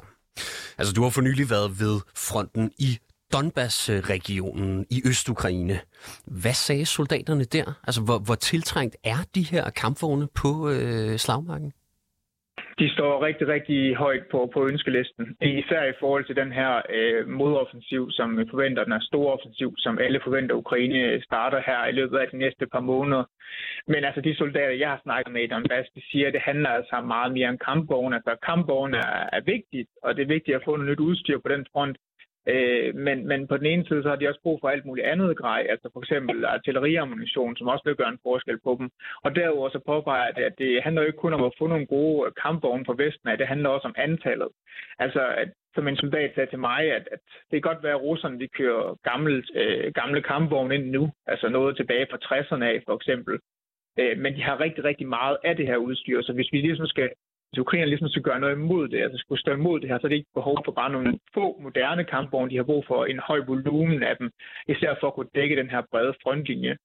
Altså, 0.79 0.93
du 0.97 1.03
har 1.03 1.11
for 1.11 1.23
nylig 1.29 1.47
været 1.51 1.71
ved 1.83 1.95
fronten 2.29 2.73
i 2.89 2.91
Donbass-regionen 3.33 4.87
i 4.91 5.03
Østukraine. 5.11 5.81
Hvad 6.27 6.53
sagde 6.67 6.87
soldaterne 6.87 7.45
der? 7.45 7.81
Altså, 7.87 8.01
hvor, 8.05 8.19
hvor 8.19 8.35
tiltrængt 8.35 8.97
er 9.05 9.21
de 9.35 9.43
her 9.43 9.71
kampvogne 9.71 10.29
på 10.35 10.71
øh, 10.71 11.19
slagmarken? 11.19 11.73
De 12.79 12.89
står 12.97 13.23
rigtig, 13.27 13.49
rigtig 13.49 13.95
højt 13.95 14.27
på, 14.31 14.51
på 14.55 14.69
ønskelisten. 14.69 15.37
Især 15.41 15.85
i 15.85 15.99
forhold 16.01 16.25
til 16.25 16.37
den 16.37 16.53
her 16.53 16.83
øh, 16.97 17.29
modoffensiv, 17.29 18.11
som 18.11 18.39
vi 18.39 18.45
forventer, 18.51 18.85
den 18.85 18.93
er 18.93 19.01
stor 19.01 19.33
offensiv, 19.33 19.75
som 19.79 19.99
alle 19.99 20.21
forventer, 20.25 20.55
Ukraine 20.55 21.23
starter 21.23 21.61
her 21.67 21.87
i 21.87 21.93
løbet 21.93 22.19
af 22.19 22.29
de 22.33 22.39
næste 22.39 22.67
par 22.67 22.81
måneder. 22.81 23.25
Men 23.87 24.05
altså 24.05 24.21
de 24.21 24.37
soldater, 24.37 24.75
jeg 24.83 24.89
har 24.89 25.01
snakket 25.03 25.33
med 25.33 25.43
i 25.43 25.47
Donbass, 25.47 25.89
de 25.95 26.03
siger, 26.11 26.27
at 26.27 26.33
det 26.33 26.41
handler 26.41 26.71
altså 26.71 27.01
meget 27.01 27.33
mere 27.33 27.49
om 27.49 27.59
kampvogne. 27.59 28.17
Altså 28.17 28.37
kampvogne 28.43 28.97
er, 28.97 29.29
er 29.33 29.41
vigtigt, 29.41 29.89
og 30.03 30.17
det 30.17 30.23
er 30.23 30.35
vigtigt 30.37 30.57
at 30.57 30.65
få 30.65 30.77
noget 30.77 30.91
nyt 30.91 31.01
udstyr 31.09 31.39
på 31.39 31.49
den 31.49 31.67
front. 31.73 31.97
Øh, 32.53 32.95
men, 32.95 33.27
men 33.27 33.47
på 33.47 33.57
den 33.57 33.67
ene 33.67 33.85
side, 33.87 34.03
så 34.03 34.09
har 34.09 34.17
de 34.17 34.29
også 34.29 34.41
brug 34.43 34.59
for 34.61 34.69
alt 34.69 34.85
muligt 34.85 35.07
andet 35.07 35.37
grej, 35.37 35.67
altså 35.71 35.91
for 35.93 36.01
eksempel 36.01 36.45
artilleriammunition, 36.45 37.57
som 37.57 37.69
også 37.69 37.85
vil 37.85 37.97
gøre 37.97 38.09
en 38.09 38.25
forskel 38.29 38.59
på 38.65 38.77
dem. 38.79 38.91
Og 39.25 39.37
derudover 39.37 39.69
så 39.69 39.81
påpeger 39.87 40.25
jeg, 40.37 40.47
at 40.47 40.55
det 40.59 40.83
handler 40.83 41.03
jo 41.03 41.07
ikke 41.07 41.25
kun 41.25 41.33
om 41.33 41.45
at 41.45 41.53
få 41.59 41.67
nogle 41.67 41.87
gode 41.87 42.31
kampvogne 42.43 42.85
fra 42.85 42.95
Vesten 42.99 43.29
af, 43.29 43.39
det 43.39 43.47
handler 43.47 43.69
også 43.69 43.89
om 43.89 43.95
antallet. 43.99 44.49
Altså, 44.99 45.23
at, 45.43 45.49
som 45.75 45.89
en 45.89 45.97
soldat 45.97 46.31
sagde 46.35 46.51
til 46.51 46.59
mig, 46.59 46.83
at, 46.97 47.09
at 47.13 47.21
det 47.51 47.63
kan 47.63 47.71
godt 47.71 47.83
være, 47.83 47.95
at 47.95 48.03
russerne 48.03 48.41
de 48.41 48.49
kører 48.49 48.97
gamle, 49.11 49.43
øh, 49.55 49.93
gamle 49.93 50.23
kampvogne 50.23 50.75
ind 50.75 50.91
nu, 50.91 51.11
altså 51.27 51.49
noget 51.49 51.77
tilbage 51.77 52.07
fra 52.11 52.19
60'erne 52.27 52.65
af 52.65 52.83
for 52.87 52.95
eksempel. 52.97 53.39
Øh, 53.99 54.19
men 54.19 54.35
de 54.37 54.43
har 54.43 54.61
rigtig, 54.61 54.85
rigtig 54.85 55.09
meget 55.09 55.37
af 55.45 55.57
det 55.57 55.67
her 55.67 55.77
udstyr, 55.77 56.23
så 56.23 56.33
hvis 56.33 56.53
vi 56.53 56.59
ligesom 56.61 56.87
skal 56.87 57.09
hvis 57.49 57.59
Ukraine 57.59 57.87
ligesom 57.87 58.09
skal 58.09 58.23
gøre 58.23 58.41
noget 58.41 58.57
imod 58.57 58.89
det, 58.89 59.03
altså 59.03 59.19
skulle 59.19 59.41
stå 59.41 59.53
imod 59.53 59.81
det 59.81 59.89
her, 59.89 59.99
så 59.99 60.07
er 60.07 60.09
det 60.09 60.17
ikke 60.17 60.39
behov 60.41 60.57
for 60.65 60.73
bare 60.73 60.93
nogle 60.93 61.19
få 61.35 61.61
moderne 61.61 62.05
kampvogne. 62.05 62.51
De 62.51 62.57
har 62.57 62.71
brug 62.71 62.85
for 62.87 63.05
en 63.05 63.19
høj 63.19 63.41
volumen 63.47 64.03
af 64.03 64.17
dem, 64.17 64.31
især 64.69 64.95
for 65.01 65.07
at 65.07 65.15
kunne 65.15 65.35
dække 65.35 65.57
den 65.57 65.71
her 65.71 65.83
brede 65.91 66.15
frontlinje. 66.23 66.77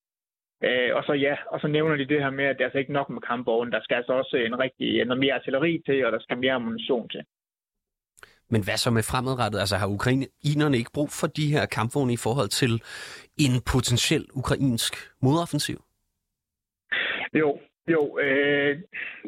Øh, 0.63 0.95
og 0.97 1.03
så 1.03 1.13
ja, 1.13 1.35
og 1.51 1.59
så 1.59 1.67
nævner 1.67 1.95
de 1.95 2.05
det 2.05 2.23
her 2.23 2.29
med, 2.29 2.45
at 2.45 2.55
det 2.55 2.61
er 2.61 2.65
altså 2.65 2.79
ikke 2.79 2.93
nok 2.93 3.09
med 3.09 3.21
kampvogne. 3.21 3.71
Der 3.71 3.81
skal 3.83 3.95
altså 3.95 4.13
også 4.13 4.35
en 4.37 4.59
rigtig, 4.59 5.05
noget 5.05 5.19
mere 5.19 5.33
artilleri 5.33 5.81
til, 5.85 6.05
og 6.05 6.11
der 6.11 6.19
skal 6.19 6.37
mere 6.37 6.53
ammunition 6.53 7.09
til. 7.09 7.23
Men 8.49 8.63
hvad 8.63 8.77
så 8.77 8.91
med 8.91 9.03
fremadrettet? 9.03 9.59
Altså 9.59 9.75
har 9.75 9.87
ukrainerne 9.87 10.77
ikke 10.77 10.91
brug 10.93 11.09
for 11.09 11.27
de 11.27 11.51
her 11.53 11.65
kampvogne 11.65 12.13
i 12.13 12.23
forhold 12.25 12.49
til 12.49 12.73
en 13.45 13.53
potentiel 13.71 14.25
ukrainsk 14.33 14.93
modoffensiv? 15.21 15.77
Jo, 17.33 17.59
jo, 17.87 18.19
øh, 18.19 18.81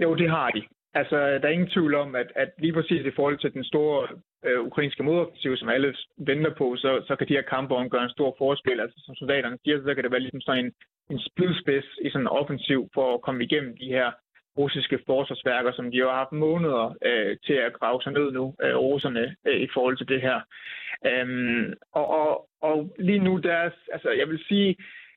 jo, 0.03 0.15
det 0.15 0.29
har 0.29 0.49
de. 0.49 0.61
Altså, 0.99 1.17
der 1.39 1.47
er 1.47 1.57
ingen 1.57 1.73
tvivl 1.75 1.95
om, 1.95 2.15
at, 2.15 2.31
at 2.35 2.49
lige 2.57 2.73
præcis 2.73 3.05
i 3.05 3.15
forhold 3.15 3.37
til 3.39 3.53
den 3.53 3.63
store 3.63 4.07
øh, 4.45 4.61
ukrainske 4.61 5.03
modoffensiv, 5.03 5.57
som 5.57 5.69
alle 5.69 5.95
venter 6.17 6.53
på, 6.57 6.75
så, 6.75 7.03
så 7.07 7.15
kan 7.15 7.27
de 7.27 7.33
her 7.33 7.41
kampvogne 7.41 7.89
gøre 7.89 8.03
en 8.03 8.17
stor 8.17 8.35
forskel. 8.37 8.79
Altså, 8.79 8.97
som 9.05 9.15
soldaterne 9.15 9.57
siger, 9.63 9.77
så 9.83 9.95
kan 9.95 10.03
det 10.03 10.11
være 10.11 10.25
ligesom 10.25 10.41
sådan 10.41 10.65
en, 10.65 10.71
en 11.09 11.19
spydspids 11.19 11.85
i 12.05 12.09
sådan 12.09 12.21
en 12.21 12.35
offensiv 12.39 12.89
for 12.93 13.13
at 13.13 13.21
komme 13.21 13.43
igennem 13.43 13.77
de 13.77 13.85
her 13.85 14.11
russiske 14.57 14.99
forsvarsværker, 15.05 15.71
som 15.71 15.91
de 15.91 15.97
jo 15.97 16.09
har 16.09 16.17
haft 16.17 16.31
måneder 16.31 16.95
øh, 17.05 17.37
til 17.45 17.53
at 17.53 17.73
grave 17.73 18.01
sig 18.01 18.11
ned 18.11 18.31
nu, 18.31 18.55
øh, 18.63 18.75
russerne, 18.75 19.35
øh, 19.47 19.59
i 19.61 19.67
forhold 19.73 19.97
til 19.97 20.07
det 20.07 20.21
her. 20.21 20.39
Øhm, 21.05 21.73
og, 21.91 22.07
og, 22.19 22.47
og 22.61 22.95
lige 22.99 23.19
nu, 23.19 23.37
der, 23.37 23.69
altså 23.91 24.09
jeg 24.09 24.27
vil 24.29 24.43
sige, 24.47 24.75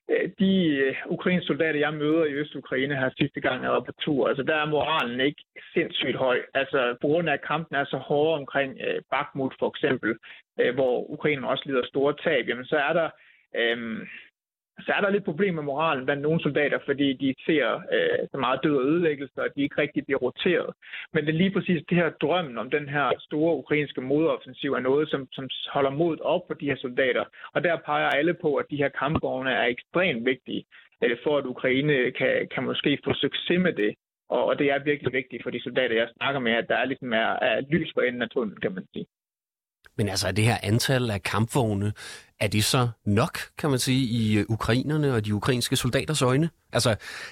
Øh, 0.09 0.29
de 0.39 0.67
øh, 0.67 0.95
ukrainske 1.07 1.47
soldater, 1.47 1.79
jeg 1.79 1.93
møder 1.93 2.25
i 2.25 2.33
Øst-Ukraine 2.33 2.95
her 2.95 3.09
sidste 3.17 3.39
gang, 3.41 3.63
jeg 3.63 3.71
var 3.71 3.79
på 3.79 3.91
tur, 4.01 4.27
altså 4.27 4.43
der 4.43 4.55
er 4.55 4.65
moralen 4.65 5.19
ikke 5.19 5.43
sindssygt 5.73 6.15
høj. 6.15 6.39
Altså 6.53 6.97
på 7.01 7.07
grund 7.07 7.29
af, 7.29 7.33
at 7.33 7.47
kampen 7.47 7.75
er 7.75 7.85
så 7.85 7.97
hård 7.97 8.39
omkring 8.39 8.77
øh, 8.87 9.01
Bakhmut 9.11 9.53
for 9.59 9.69
eksempel, 9.69 10.17
øh, 10.59 10.73
hvor 10.73 11.11
Ukraine 11.11 11.47
også 11.47 11.63
lider 11.65 11.85
store 11.85 12.13
tab, 12.23 12.47
jamen 12.47 12.65
så 12.65 12.77
er 12.77 12.93
der... 12.93 13.09
Øh, 13.55 14.07
så 14.85 14.91
er 14.97 15.01
der 15.01 15.09
lidt 15.09 15.23
problem 15.23 15.53
med 15.53 15.63
moralen 15.63 16.05
blandt 16.05 16.23
nogle 16.23 16.41
soldater, 16.41 16.79
fordi 16.85 17.13
de 17.13 17.35
ser 17.45 17.65
øh, 17.95 18.19
så 18.31 18.37
meget 18.37 18.59
død 18.63 18.75
og 18.75 18.85
ødelæggelse, 18.85 19.41
og 19.41 19.49
de 19.55 19.61
ikke 19.61 19.81
rigtig 19.81 20.05
bliver 20.05 20.19
roteret. 20.19 20.69
Men 21.13 21.25
det 21.25 21.31
er 21.33 21.37
lige 21.37 21.51
præcis 21.51 21.81
det 21.89 21.97
her 21.97 22.09
drømmen 22.09 22.57
om 22.57 22.69
den 22.69 22.89
her 22.89 23.11
store 23.19 23.55
ukrainske 23.55 24.01
modoffensiv 24.01 24.73
er 24.73 24.79
noget, 24.79 25.09
som, 25.09 25.27
som 25.31 25.49
holder 25.73 25.89
modet 25.89 26.21
op 26.21 26.47
på 26.47 26.53
de 26.53 26.65
her 26.65 26.77
soldater. 26.77 27.23
Og 27.53 27.63
der 27.63 27.77
peger 27.85 28.09
alle 28.09 28.33
på, 28.33 28.55
at 28.55 28.65
de 28.71 28.77
her 28.77 28.89
kampvogne 28.89 29.51
er 29.51 29.65
ekstremt 29.65 30.25
vigtige 30.25 30.65
øh, 31.03 31.17
for, 31.23 31.37
at 31.37 31.45
Ukraine 31.45 32.11
kan, 32.11 32.47
kan 32.53 32.63
måske 32.63 32.99
få 33.03 33.13
succes 33.13 33.59
med 33.59 33.73
det. 33.73 33.95
Og, 34.29 34.45
og 34.45 34.59
det 34.59 34.71
er 34.71 34.83
virkelig 34.83 35.13
vigtigt 35.13 35.43
for 35.43 35.49
de 35.49 35.63
soldater, 35.63 35.95
jeg 35.95 36.09
snakker 36.17 36.39
med, 36.39 36.51
at 36.51 36.69
der 36.69 36.75
er 36.75 36.85
lidt 36.85 37.01
mere 37.01 37.43
er 37.43 37.61
lys 37.61 37.91
for 37.93 38.01
enden 38.01 38.21
af 38.21 38.29
tunnelen, 38.29 38.61
kan 38.61 38.73
man 38.73 38.85
sige. 38.93 39.05
Men 39.97 40.09
altså, 40.09 40.27
er 40.27 40.31
det 40.31 40.43
her 40.43 40.57
antal 40.63 41.11
af 41.11 41.21
kampvogne, 41.23 41.93
er 42.39 42.47
det 42.47 42.63
så 42.63 42.89
nok, 43.05 43.35
kan 43.59 43.69
man 43.69 43.79
sige, 43.79 44.03
i 44.19 44.39
øh, 44.39 44.45
ukrainerne 44.49 45.13
og 45.15 45.25
de 45.25 45.35
ukrainske 45.35 45.75
soldaters 45.75 46.21
øjne? 46.21 46.49
Altså, 46.73 46.89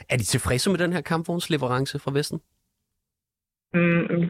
er 0.10 0.18
de 0.18 0.24
tilfredse 0.24 0.70
med 0.70 0.80
den 0.80 0.94
her 0.94 1.02
kampvognsleverance 1.02 2.00
fra 2.00 2.12
Vesten? 2.12 2.40
Mm, 3.74 4.30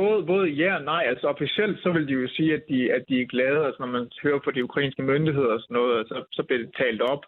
både, 0.00 0.26
både 0.26 0.46
ja 0.62 0.70
og 0.78 0.84
nej. 0.84 1.02
Altså 1.06 1.26
officielt 1.26 1.78
så 1.82 1.92
vil 1.92 2.08
de 2.08 2.12
jo 2.12 2.28
sige, 2.28 2.54
at 2.54 2.62
de, 2.68 2.92
at 2.92 3.02
de 3.08 3.22
er 3.22 3.26
glade. 3.26 3.66
Altså 3.66 3.80
når 3.80 3.90
man 3.96 4.10
hører 4.22 4.40
fra 4.44 4.52
de 4.52 4.64
ukrainske 4.64 5.02
myndigheder 5.02 5.52
og 5.56 5.60
sådan 5.60 5.74
noget, 5.74 6.08
så, 6.08 6.24
så 6.32 6.42
bliver 6.42 6.62
det 6.62 6.76
talt 6.76 7.02
op. 7.02 7.22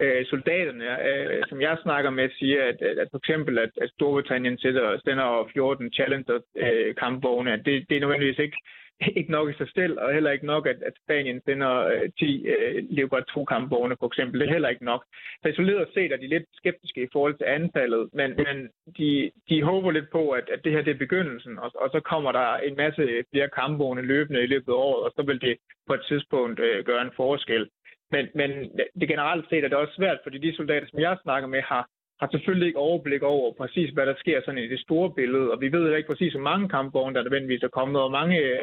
Øh, 0.00 0.26
soldaterne, 0.26 0.84
øh, 1.10 1.42
som 1.48 1.60
jeg 1.60 1.78
snakker 1.82 2.10
med, 2.10 2.28
siger, 2.38 2.62
at, 2.70 2.78
at, 2.88 2.98
at 3.02 3.08
for 3.10 3.18
eksempel, 3.18 3.58
at, 3.58 3.70
at 3.82 3.90
Storbritannien 3.90 4.58
sætter, 4.58 5.00
sender 5.04 5.50
14 5.52 5.92
Challenger-kampvogne, 5.92 7.52
øh, 7.52 7.58
det, 7.64 7.74
det 7.88 7.96
er 7.96 8.00
nødvendigvis 8.00 8.38
ikke 8.38 8.58
ikke 9.18 9.30
nok 9.30 9.50
i 9.50 9.56
sig 9.58 9.68
selv, 9.74 9.98
og 9.98 10.12
heller 10.14 10.30
ikke 10.30 10.46
nok, 10.46 10.66
at, 10.66 10.82
at 10.82 10.92
Spanien 11.04 11.40
sender 11.44 11.72
øh, 11.86 12.10
10 12.18 12.46
øh, 12.46 12.84
Leopard 12.90 13.24
2-kampvogne, 13.30 13.96
for 13.98 14.06
eksempel. 14.06 14.40
Det 14.40 14.48
er 14.48 14.52
heller 14.52 14.68
ikke 14.68 14.84
nok. 14.84 15.04
Så 15.42 15.48
isoleret 15.48 15.88
set 15.94 16.12
er 16.12 16.16
de 16.16 16.26
lidt 16.26 16.44
skeptiske 16.52 17.02
i 17.02 17.08
forhold 17.12 17.34
til 17.34 17.44
antallet, 17.44 18.08
men, 18.12 18.30
men 18.36 18.56
de, 18.98 19.30
de 19.48 19.62
håber 19.62 19.90
lidt 19.90 20.10
på, 20.10 20.30
at, 20.30 20.48
at 20.54 20.60
det 20.64 20.72
her 20.72 20.82
det 20.82 20.94
er 20.94 21.04
begyndelsen, 21.04 21.58
og, 21.58 21.70
og 21.74 21.88
så 21.92 22.00
kommer 22.00 22.32
der 22.32 22.56
en 22.56 22.76
masse 22.76 23.24
flere 23.32 23.48
kampvogne 23.48 24.02
løbende 24.02 24.42
i 24.42 24.46
løbet 24.46 24.72
af 24.72 24.76
året, 24.76 25.04
og 25.04 25.12
så 25.16 25.22
vil 25.22 25.40
det 25.40 25.56
på 25.86 25.94
et 25.94 26.04
tidspunkt 26.08 26.60
øh, 26.60 26.84
gøre 26.84 27.02
en 27.02 27.16
forskel. 27.16 27.68
Men, 28.10 28.28
men 28.34 28.50
det 29.00 29.08
generelt 29.08 29.48
set 29.48 29.64
er 29.64 29.68
det 29.68 29.78
også 29.78 29.94
svært, 29.94 30.18
fordi 30.22 30.38
de 30.38 30.56
soldater, 30.56 30.86
som 30.88 31.00
jeg 31.00 31.18
snakker 31.22 31.48
med, 31.48 31.62
har, 31.62 31.88
har 32.20 32.28
selvfølgelig 32.30 32.66
ikke 32.66 32.78
overblik 32.78 33.22
over 33.22 33.52
præcis, 33.52 33.90
hvad 33.90 34.06
der 34.06 34.14
sker 34.18 34.40
sådan 34.40 34.64
i 34.64 34.68
det 34.68 34.80
store 34.80 35.10
billede, 35.14 35.50
og 35.52 35.60
vi 35.60 35.72
ved 35.72 35.96
ikke 35.96 36.12
præcis, 36.12 36.32
hvor 36.32 36.48
mange 36.50 36.68
kampvogne, 36.68 37.14
der 37.14 37.22
nødvendigvis 37.22 37.62
er 37.62 37.76
kommet, 37.78 38.02
og 38.02 38.10
mange 38.10 38.36
øh, 38.38 38.58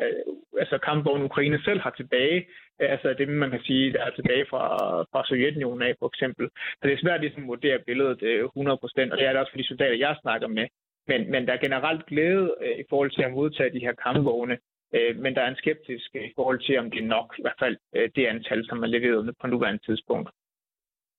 altså 0.60 0.78
kampvogne, 0.78 1.26
Ukraine 1.26 1.60
selv 1.64 1.80
har 1.80 1.94
tilbage, 1.98 2.48
altså 2.80 3.16
det, 3.18 3.28
man 3.28 3.52
kan 3.52 3.62
sige, 3.62 3.94
der 3.94 4.04
er 4.04 4.12
tilbage 4.12 4.46
fra, 4.50 4.64
fra 5.12 5.26
Sovjetunionen 5.26 5.82
af, 5.82 5.94
for 6.00 6.08
eksempel. 6.08 6.50
Så 6.78 6.84
det 6.84 6.94
er 6.94 7.04
svært 7.04 7.22
ligesom 7.22 7.44
at 7.44 7.48
vurdere 7.48 7.80
billedet 7.88 8.24
øh, 8.24 8.44
100%, 8.44 9.12
og 9.12 9.18
det 9.18 9.26
er 9.26 9.32
det 9.32 9.42
også 9.42 9.52
for 9.52 9.62
de 9.62 9.68
soldater, 9.68 10.04
jeg 10.06 10.16
snakker 10.22 10.48
med. 10.48 10.68
Men, 11.08 11.32
men 11.32 11.48
der 11.48 11.54
er 11.54 11.66
generelt 11.66 12.06
glæde 12.06 12.56
øh, 12.62 12.80
i 12.80 12.84
forhold 12.90 13.12
til 13.12 13.24
at 13.24 13.32
modtage 13.32 13.74
de 13.74 13.86
her 13.86 13.94
kampvogne, 14.06 14.58
øh, 14.96 15.18
men 15.24 15.36
der 15.36 15.42
er 15.42 15.50
en 15.50 15.62
skeptisk 15.64 16.16
i 16.16 16.32
forhold 16.36 16.60
til, 16.60 16.80
om 16.80 16.92
det 16.92 17.00
er 17.00 17.14
nok, 17.18 17.36
i 17.40 17.42
hvert 17.42 17.60
fald 17.64 17.78
det 18.16 18.26
antal, 18.26 18.66
som 18.66 18.84
er 18.84 18.88
leveret 18.88 19.36
på 19.42 19.48
nuværende 19.48 19.86
tidspunkt. 19.86 20.30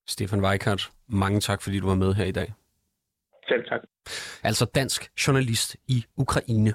Stefan 0.07 0.41
Weikart, 0.41 0.91
mange 1.09 1.41
tak, 1.41 1.63
fordi 1.63 1.81
du 1.81 1.87
var 1.87 1.95
med 1.95 2.15
her 2.15 2.25
i 2.25 2.33
dag. 2.33 2.53
Selv 3.49 3.65
tak. 3.69 3.81
Altså 4.43 4.65
dansk 4.65 5.11
journalist 5.27 5.77
i 5.89 6.05
Ukraine. 6.17 6.75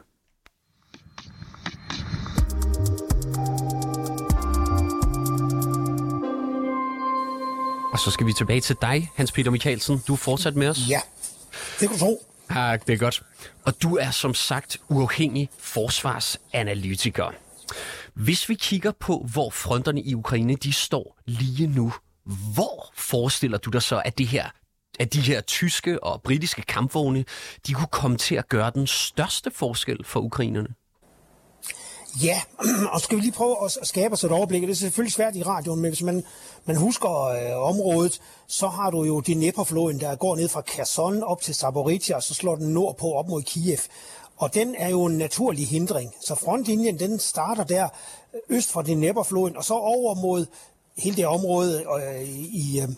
Og 7.93 8.00
så 8.00 8.12
skal 8.12 8.27
vi 8.27 8.33
tilbage 8.33 8.62
til 8.62 8.75
dig, 8.81 9.09
Hans-Peter 9.15 9.51
Mikkelsen. 9.51 10.00
Du 10.07 10.13
er 10.13 10.17
fortsat 10.17 10.55
med 10.55 10.69
os. 10.69 10.79
Ja, 10.89 11.01
det 11.79 11.89
kan 11.89 11.89
du 11.89 11.98
tro. 11.98 12.25
Ja, 12.55 12.77
det 12.88 12.93
er 12.93 12.98
godt. 12.98 13.24
Og 13.65 13.83
du 13.83 13.95
er 13.95 14.12
som 14.12 14.33
sagt 14.33 14.77
uafhængig 14.89 15.50
forsvarsanalytiker. 15.59 17.33
Hvis 18.13 18.50
vi 18.50 18.53
kigger 18.53 18.91
på, 19.00 19.27
hvor 19.33 19.50
fronterne 19.50 20.01
i 20.01 20.15
Ukraine 20.15 20.55
de 20.55 20.74
står 20.74 21.19
lige 21.25 21.67
nu, 21.67 21.93
hvor 22.53 22.91
forestiller 22.95 23.57
du 23.57 23.69
dig 23.69 23.81
så, 23.81 24.01
at 24.05 24.17
det 24.17 24.27
her 24.27 24.50
at 25.00 25.13
de 25.13 25.21
her 25.21 25.41
tyske 25.41 26.03
og 26.03 26.21
britiske 26.21 26.62
kampvogne, 26.62 27.25
de 27.67 27.74
kunne 27.74 27.88
komme 27.91 28.17
til 28.17 28.36
at 28.36 28.50
gøre 28.50 28.71
den 28.75 28.88
største 28.88 29.51
forskel 29.51 30.05
for 30.05 30.19
ukrainerne? 30.19 30.69
Ja, 32.24 32.41
og 32.93 33.01
skal 33.01 33.17
vi 33.17 33.21
lige 33.21 33.31
prøve 33.31 33.55
at 33.65 33.88
skabe 33.88 34.13
os 34.13 34.24
et 34.24 34.31
overblik. 34.31 34.62
Det 34.62 34.69
er 34.69 34.74
selvfølgelig 34.74 35.13
svært 35.13 35.36
i 35.36 35.43
radioen, 35.43 35.81
men 35.81 35.91
hvis 35.91 36.01
man, 36.01 36.24
man 36.65 36.75
husker 36.75 37.09
øh, 37.09 37.69
området, 37.69 38.21
så 38.48 38.67
har 38.67 38.89
du 38.89 39.03
jo 39.03 39.19
Dnepr-floden, 39.19 40.00
der 40.00 40.15
går 40.15 40.36
ned 40.36 40.50
fra 40.50 40.62
Kherson 40.62 41.24
op 41.24 41.41
til 41.41 41.55
Zaporizhia, 41.55 42.15
og 42.15 42.24
så 42.24 42.33
slår 42.33 42.55
den 42.55 42.74
nordpå 42.74 43.12
op 43.12 43.27
mod 43.27 43.41
Kiev. 43.41 43.79
Og 44.38 44.53
den 44.53 44.75
er 44.75 44.89
jo 44.89 45.05
en 45.05 45.17
naturlig 45.17 45.67
hindring. 45.67 46.13
Så 46.25 46.36
frontlinjen, 46.36 47.00
den 47.00 47.19
starter 47.19 47.63
der 47.63 47.89
øst 48.50 48.71
for 48.71 48.81
Dnepr-floden, 48.81 49.57
og 49.57 49.63
så 49.63 49.74
over 49.74 50.15
mod 50.15 50.45
hele 51.00 51.15
det 51.15 51.27
område 51.27 51.86
øh, 52.03 52.29
i 52.29 52.82
øh, 52.82 52.89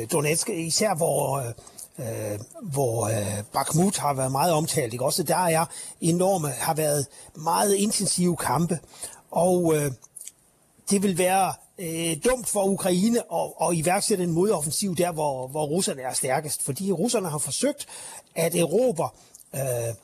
øh, 0.00 0.06
Donetsk, 0.12 0.48
især 0.48 0.94
hvor, 0.94 1.38
øh, 1.38 1.52
øh, 1.98 2.38
hvor 2.62 3.06
øh, 3.06 3.42
Bakhmut 3.52 3.96
har 3.96 4.14
været 4.14 4.32
meget 4.32 4.52
omtalt, 4.52 4.92
ikke? 4.92 5.04
også 5.04 5.22
der 5.22 5.36
er 5.36 5.66
enorme, 6.00 6.48
har 6.48 6.74
været 6.74 7.06
meget 7.34 7.74
intensive 7.74 8.36
kampe, 8.36 8.78
og 9.30 9.74
øh, 9.76 9.92
det 10.90 11.02
vil 11.02 11.18
være 11.18 11.54
øh, 11.78 12.16
dumt 12.24 12.48
for 12.48 12.64
Ukraine 12.64 13.18
at, 13.18 13.68
at 13.68 13.76
iværksætte 13.76 14.24
en 14.24 14.32
modoffensiv 14.32 14.96
der, 14.96 15.12
hvor, 15.12 15.46
hvor 15.46 15.64
russerne 15.66 16.02
er 16.02 16.12
stærkest, 16.12 16.62
fordi 16.62 16.92
russerne 16.92 17.28
har 17.28 17.38
forsøgt 17.38 17.86
at 18.34 18.54
erobre 18.54 19.08
øh, 19.54 19.94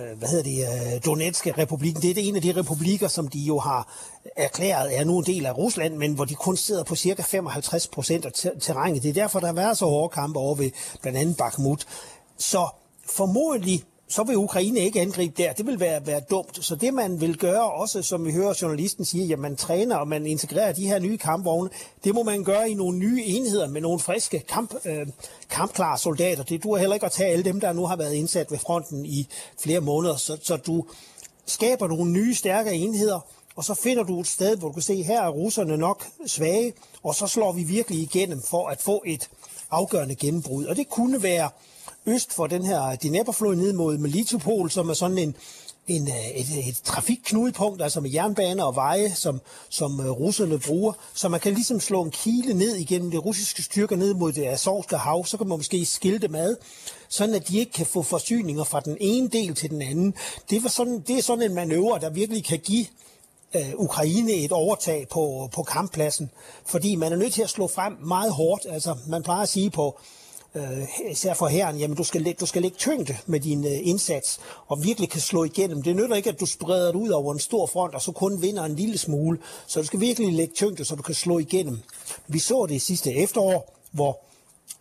øh, 0.00 0.18
hvad 0.18 0.28
hedder 0.28 0.44
det, 0.44 0.94
øh, 0.94 1.04
Donetske 1.04 1.52
republikken. 1.58 2.02
Det 2.02 2.10
er 2.10 2.14
det 2.14 2.28
en 2.28 2.36
af 2.36 2.42
de 2.42 2.52
republikker, 2.52 3.08
som 3.08 3.28
de 3.28 3.38
jo 3.38 3.58
har 3.58 3.88
erklæret 4.36 4.98
er 4.98 5.04
nu 5.04 5.18
en 5.18 5.24
del 5.24 5.46
af 5.46 5.56
Rusland, 5.56 5.96
men 5.96 6.14
hvor 6.14 6.24
de 6.24 6.34
kun 6.34 6.56
sidder 6.56 6.84
på 6.84 6.96
cirka 6.96 7.22
55 7.22 7.86
procent 7.86 8.24
af 8.24 8.32
terrænet. 8.60 9.02
Det 9.02 9.08
er 9.08 9.12
derfor, 9.12 9.40
der 9.40 9.46
har 9.46 9.54
været 9.54 9.78
så 9.78 9.84
hårde 9.86 10.14
kampe 10.14 10.38
over 10.38 10.54
ved 10.54 10.70
blandt 11.02 11.18
andet 11.18 11.36
Bakhmut. 11.36 11.86
Så 12.38 12.68
formodentlig 13.16 13.84
så 14.12 14.22
vil 14.22 14.36
Ukraine 14.36 14.80
ikke 14.80 15.00
angribe 15.00 15.42
der. 15.42 15.52
Det 15.52 15.66
vil 15.66 15.80
være, 15.80 16.06
være 16.06 16.20
dumt. 16.20 16.64
Så 16.64 16.74
det, 16.74 16.94
man 16.94 17.20
vil 17.20 17.36
gøre, 17.38 17.72
også 17.72 18.02
som 18.02 18.26
vi 18.26 18.32
hører 18.32 18.58
journalisten 18.62 19.04
sige, 19.04 19.32
at 19.32 19.38
man 19.38 19.56
træner 19.56 19.96
og 19.96 20.08
man 20.08 20.26
integrerer 20.26 20.72
de 20.72 20.86
her 20.86 20.98
nye 20.98 21.18
kampvogne, 21.18 21.70
det 22.04 22.14
må 22.14 22.22
man 22.22 22.44
gøre 22.44 22.70
i 22.70 22.74
nogle 22.74 22.98
nye 22.98 23.22
enheder 23.24 23.68
med 23.68 23.80
nogle 23.80 24.00
friske 24.00 24.38
kamp, 24.38 24.74
øh, 24.84 25.06
kampklare 25.50 25.98
soldater. 25.98 26.42
Det 26.42 26.62
duer 26.62 26.78
heller 26.78 26.94
ikke 26.94 27.06
at 27.06 27.12
tage 27.12 27.30
alle 27.30 27.44
dem, 27.44 27.60
der 27.60 27.72
nu 27.72 27.86
har 27.86 27.96
været 27.96 28.14
indsat 28.14 28.50
ved 28.50 28.58
fronten 28.58 29.06
i 29.06 29.26
flere 29.62 29.80
måneder. 29.80 30.16
Så, 30.16 30.38
så 30.42 30.56
du 30.56 30.84
skaber 31.46 31.88
nogle 31.88 32.12
nye, 32.12 32.34
stærke 32.34 32.72
enheder, 32.72 33.20
og 33.56 33.64
så 33.64 33.74
finder 33.74 34.02
du 34.02 34.20
et 34.20 34.26
sted, 34.26 34.56
hvor 34.56 34.68
du 34.68 34.74
kan 34.74 34.82
se, 34.82 35.02
her 35.02 35.22
er 35.22 35.28
russerne 35.28 35.76
nok 35.76 36.06
svage, 36.26 36.72
og 37.02 37.14
så 37.14 37.26
slår 37.26 37.52
vi 37.52 37.62
virkelig 37.62 38.00
igennem 38.02 38.42
for 38.42 38.68
at 38.68 38.80
få 38.80 39.02
et 39.06 39.30
afgørende 39.70 40.14
gennembrud. 40.14 40.64
Og 40.64 40.76
det 40.76 40.88
kunne 40.88 41.22
være 41.22 41.50
øst 42.06 42.32
for 42.32 42.46
den 42.46 42.64
her 42.64 42.96
Dnepr-flod 42.96 43.56
ned 43.56 43.72
mod 43.72 43.98
Melitopol, 43.98 44.70
som 44.70 44.90
er 44.90 44.94
sådan 44.94 45.18
en, 45.18 45.34
en, 45.88 46.08
øh, 46.08 46.28
et, 46.28 46.68
et 46.68 46.80
trafikknudepunkt, 46.84 47.82
altså 47.82 48.00
med 48.00 48.10
jernbaner 48.10 48.64
og 48.64 48.76
veje, 48.76 49.14
som, 49.14 49.40
som 49.68 50.00
øh, 50.00 50.10
russerne 50.10 50.58
bruger, 50.58 50.92
så 51.14 51.28
man 51.28 51.40
kan 51.40 51.54
ligesom 51.54 51.80
slå 51.80 52.02
en 52.02 52.10
kile 52.10 52.54
ned 52.54 52.76
igennem 52.76 53.10
det 53.10 53.24
russiske 53.24 53.62
styrker 53.62 53.96
ned 53.96 54.14
mod 54.14 54.32
det 54.32 54.46
Azovske 54.46 54.96
hav, 54.96 55.26
så 55.26 55.36
kan 55.36 55.48
man 55.48 55.58
måske 55.58 55.86
skille 55.86 56.18
dem 56.18 56.34
ad, 56.34 56.56
sådan 57.08 57.34
at 57.34 57.48
de 57.48 57.58
ikke 57.58 57.72
kan 57.72 57.86
få 57.86 58.02
forsyninger 58.02 58.64
fra 58.64 58.80
den 58.80 58.96
ene 59.00 59.28
del 59.28 59.54
til 59.54 59.70
den 59.70 59.82
anden. 59.82 60.14
Det, 60.50 60.62
var 60.62 60.68
sådan, 60.68 61.00
det 61.00 61.18
er 61.18 61.22
sådan 61.22 61.44
en 61.44 61.54
manøvre, 61.54 62.00
der 62.00 62.10
virkelig 62.10 62.44
kan 62.44 62.58
give 62.58 62.86
øh, 63.54 63.72
Ukraine 63.74 64.32
et 64.32 64.52
overtag 64.52 65.06
på, 65.10 65.48
på 65.54 65.62
kamppladsen, 65.62 66.30
fordi 66.66 66.94
man 66.94 67.12
er 67.12 67.16
nødt 67.16 67.32
til 67.32 67.42
at 67.42 67.50
slå 67.50 67.68
frem 67.68 67.92
meget 68.00 68.32
hårdt. 68.32 68.66
Altså, 68.70 68.96
man 69.06 69.22
plejer 69.22 69.42
at 69.42 69.48
sige 69.48 69.70
på 69.70 69.98
øh, 70.54 71.10
især 71.10 71.34
for 71.34 71.46
herren, 71.46 71.78
jamen 71.78 71.96
du 71.96 72.04
skal, 72.04 72.32
du 72.32 72.46
skal 72.46 72.62
lægge 72.62 72.76
tyngde 72.76 73.16
med 73.26 73.40
din 73.40 73.64
øh, 73.64 73.80
indsats, 73.82 74.40
og 74.66 74.84
virkelig 74.84 75.10
kan 75.10 75.20
slå 75.20 75.44
igennem. 75.44 75.82
Det 75.82 75.96
nytter 75.96 76.16
ikke, 76.16 76.30
at 76.30 76.40
du 76.40 76.46
spreder 76.46 76.86
det 76.86 76.94
ud 76.94 77.08
over 77.08 77.32
en 77.32 77.40
stor 77.40 77.66
front, 77.66 77.94
og 77.94 78.02
så 78.02 78.12
kun 78.12 78.42
vinder 78.42 78.64
en 78.64 78.76
lille 78.76 78.98
smule. 78.98 79.38
Så 79.66 79.80
du 79.80 79.86
skal 79.86 80.00
virkelig 80.00 80.32
lægge 80.32 80.54
tyngde, 80.54 80.84
så 80.84 80.94
du 80.94 81.02
kan 81.02 81.14
slå 81.14 81.38
igennem. 81.38 81.78
Vi 82.28 82.38
så 82.38 82.66
det 82.68 82.82
sidste 82.82 83.14
efterår, 83.14 83.74
hvor 83.92 84.20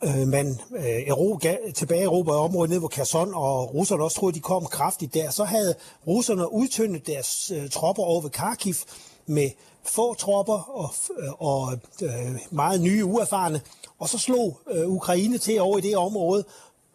øh, 0.03 0.27
man 0.27 0.59
øh, 0.75 1.07
ero, 1.07 1.39
tilbage 1.75 2.03
erobrede 2.03 2.39
området 2.39 2.69
ned 2.69 2.79
hvor 2.79 2.87
Kherson, 2.87 3.33
og 3.33 3.73
russerne 3.73 4.03
også 4.03 4.17
troede, 4.17 4.35
de 4.35 4.39
kom 4.39 4.65
kraftigt 4.65 5.13
der. 5.13 5.31
Så 5.31 5.43
havde 5.43 5.75
russerne 6.07 6.53
udtyndet 6.53 7.07
deres 7.07 7.51
øh, 7.55 7.69
tropper 7.69 8.03
over 8.03 8.21
ved 8.21 8.29
Kharkiv 8.29 8.75
med 9.25 9.49
få 9.83 10.13
tropper 10.13 10.53
og, 10.53 10.93
og 11.39 11.79
øh, 12.03 12.35
meget 12.51 12.81
nye 12.81 13.05
uerfarne, 13.05 13.61
og 13.99 14.09
så 14.09 14.17
slog 14.17 14.59
øh, 14.71 14.87
Ukraine 14.87 15.37
til 15.37 15.61
over 15.61 15.77
i 15.77 15.81
det 15.81 15.97
område, 15.97 16.43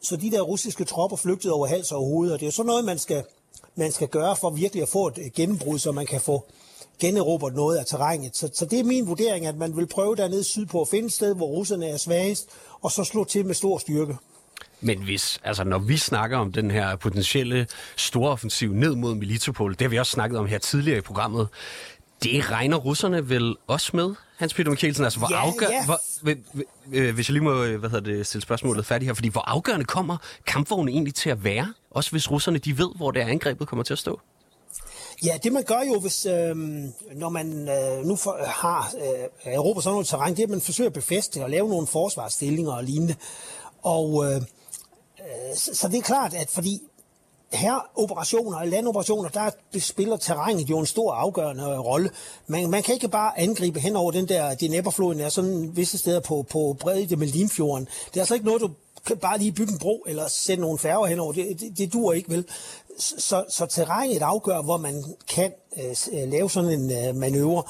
så 0.02 0.16
de 0.16 0.30
der 0.30 0.40
russiske 0.40 0.84
tropper 0.84 1.16
flygtede 1.16 1.52
over 1.52 1.66
hals 1.66 1.92
og 1.92 1.98
hoved, 1.98 2.32
og 2.32 2.40
det 2.40 2.46
er 2.46 2.48
jo 2.48 2.52
sådan 2.52 2.66
noget, 2.66 2.84
man 2.84 2.98
skal, 2.98 3.22
man 3.76 3.92
skal 3.92 4.08
gøre 4.08 4.36
for 4.36 4.50
virkelig 4.50 4.82
at 4.82 4.88
få 4.88 5.06
et 5.06 5.32
gennembrud, 5.34 5.78
så 5.78 5.92
man 5.92 6.06
kan 6.06 6.20
få 6.20 6.44
generobret 6.98 7.54
noget 7.54 7.76
af 7.76 7.86
terrænet. 7.86 8.36
Så, 8.36 8.50
så 8.54 8.66
det 8.66 8.80
er 8.80 8.84
min 8.84 9.06
vurdering, 9.06 9.46
at 9.46 9.56
man 9.56 9.76
vil 9.76 9.86
prøve 9.86 10.16
dernede 10.16 10.44
sydpå 10.44 10.80
at 10.80 10.88
finde 10.88 11.06
et 11.06 11.12
sted, 11.12 11.34
hvor 11.34 11.46
russerne 11.46 11.86
er 11.86 11.96
svagest, 11.96 12.48
og 12.82 12.92
så 12.92 13.04
slå 13.04 13.24
til 13.24 13.46
med 13.46 13.54
stor 13.54 13.78
styrke. 13.78 14.16
Men 14.80 15.02
hvis, 15.02 15.40
altså 15.44 15.64
når 15.64 15.78
vi 15.78 15.96
snakker 15.96 16.38
om 16.38 16.52
den 16.52 16.70
her 16.70 16.96
potentielle 16.96 17.66
store 17.96 18.30
offensiv 18.30 18.72
ned 18.72 18.94
mod 18.94 19.14
Militopol, 19.14 19.72
det 19.72 19.80
har 19.80 19.88
vi 19.88 19.98
også 19.98 20.12
snakket 20.12 20.38
om 20.38 20.46
her 20.46 20.58
tidligere 20.58 20.98
i 20.98 21.00
programmet, 21.00 21.48
det 22.22 22.50
regner 22.50 22.76
russerne 22.76 23.28
vel 23.28 23.56
også 23.66 23.90
med, 23.94 24.14
Hans 24.36 24.54
Peter 24.54 24.70
Mikkelsen? 24.70 25.04
Altså, 25.04 25.18
hvor 25.18 25.28
ja, 25.30 25.46
afgør... 25.46 25.66
ja. 25.70 25.84
Hvor, 25.84 26.00
øh, 26.92 27.14
hvis 27.14 27.28
jeg 27.28 27.32
lige 27.32 27.44
må 27.44 27.64
hvad 27.64 27.90
hedder 27.90 28.12
det, 28.12 28.26
stille 28.26 28.42
spørgsmålet 28.42 28.86
færdigt 28.86 29.08
her, 29.08 29.14
fordi 29.14 29.28
hvor 29.28 29.40
afgørende 29.40 29.84
kommer 29.84 30.16
kampvogne 30.46 30.90
egentlig 30.92 31.14
til 31.14 31.30
at 31.30 31.44
være, 31.44 31.74
også 31.90 32.10
hvis 32.10 32.30
russerne 32.30 32.58
de 32.58 32.78
ved, 32.78 32.88
hvor 32.96 33.10
det 33.10 33.22
er 33.22 33.26
angrebet 33.26 33.68
kommer 33.68 33.82
til 33.82 33.92
at 33.92 33.98
stå? 33.98 34.20
Ja, 35.24 35.38
det 35.42 35.52
man 35.52 35.62
gør 35.62 35.80
jo, 35.88 36.00
hvis, 36.00 36.26
øh, 36.26 36.56
når 37.14 37.28
man 37.28 37.68
øh, 37.68 38.04
nu 38.04 38.16
for, 38.16 38.38
har 38.46 38.92
øh, 39.46 39.54
Europa 39.54 39.80
sådan 39.80 39.92
noget 39.92 40.06
terræn, 40.06 40.30
det 40.30 40.38
er, 40.38 40.44
at 40.44 40.50
man 40.50 40.60
forsøger 40.60 40.90
at 40.90 40.94
befæste 40.94 41.44
og 41.44 41.50
lave 41.50 41.68
nogle 41.68 41.86
forsvarsstillinger 41.86 42.72
og 42.72 42.84
lignende. 42.84 43.14
Og 43.82 44.24
øh, 44.24 44.40
så, 45.56 45.74
så 45.74 45.88
det 45.88 45.98
er 45.98 46.02
klart, 46.02 46.34
at 46.34 46.50
fordi 46.50 46.80
her 47.52 47.90
operationer, 47.94 48.64
landoperationer, 48.64 49.28
der 49.28 49.50
spiller 49.78 50.16
terrænet 50.16 50.70
jo 50.70 50.78
en 50.78 50.86
stor 50.86 51.12
afgørende 51.12 51.78
rolle. 51.78 52.10
Man, 52.46 52.70
man 52.70 52.82
kan 52.82 52.94
ikke 52.94 53.08
bare 53.08 53.38
angribe 53.38 53.80
hen 53.80 53.96
over 53.96 54.10
den 54.10 54.28
der 54.28 54.54
Dnepr-floden, 54.54 55.20
er 55.20 55.28
sådan 55.28 55.76
visse 55.76 55.98
steder 55.98 56.20
på, 56.20 56.46
på 56.50 56.76
bredde 56.80 57.16
med 57.16 57.26
Limfjorden. 57.26 57.88
Det 58.08 58.16
er 58.16 58.20
altså 58.20 58.34
ikke 58.34 58.46
noget, 58.46 58.60
du 58.60 58.70
kan 59.06 59.16
bare 59.16 59.38
lige 59.38 59.52
bygge 59.52 59.72
en 59.72 59.78
bro 59.78 60.04
eller 60.06 60.28
sende 60.28 60.60
nogle 60.60 60.78
færger 60.78 61.06
henover. 61.06 61.32
Det, 61.32 61.60
det, 61.60 61.78
det 61.78 61.92
dur 61.92 62.12
ikke, 62.12 62.30
vel? 62.30 62.44
Så, 62.98 63.44
så 63.48 63.66
terrænet 63.66 64.22
afgør, 64.22 64.62
hvor 64.62 64.76
man 64.76 65.04
kan 65.28 65.52
øh, 65.76 66.28
lave 66.30 66.50
sådan 66.50 66.70
en 66.70 66.90
øh, 66.90 67.14
manøvre. 67.14 67.62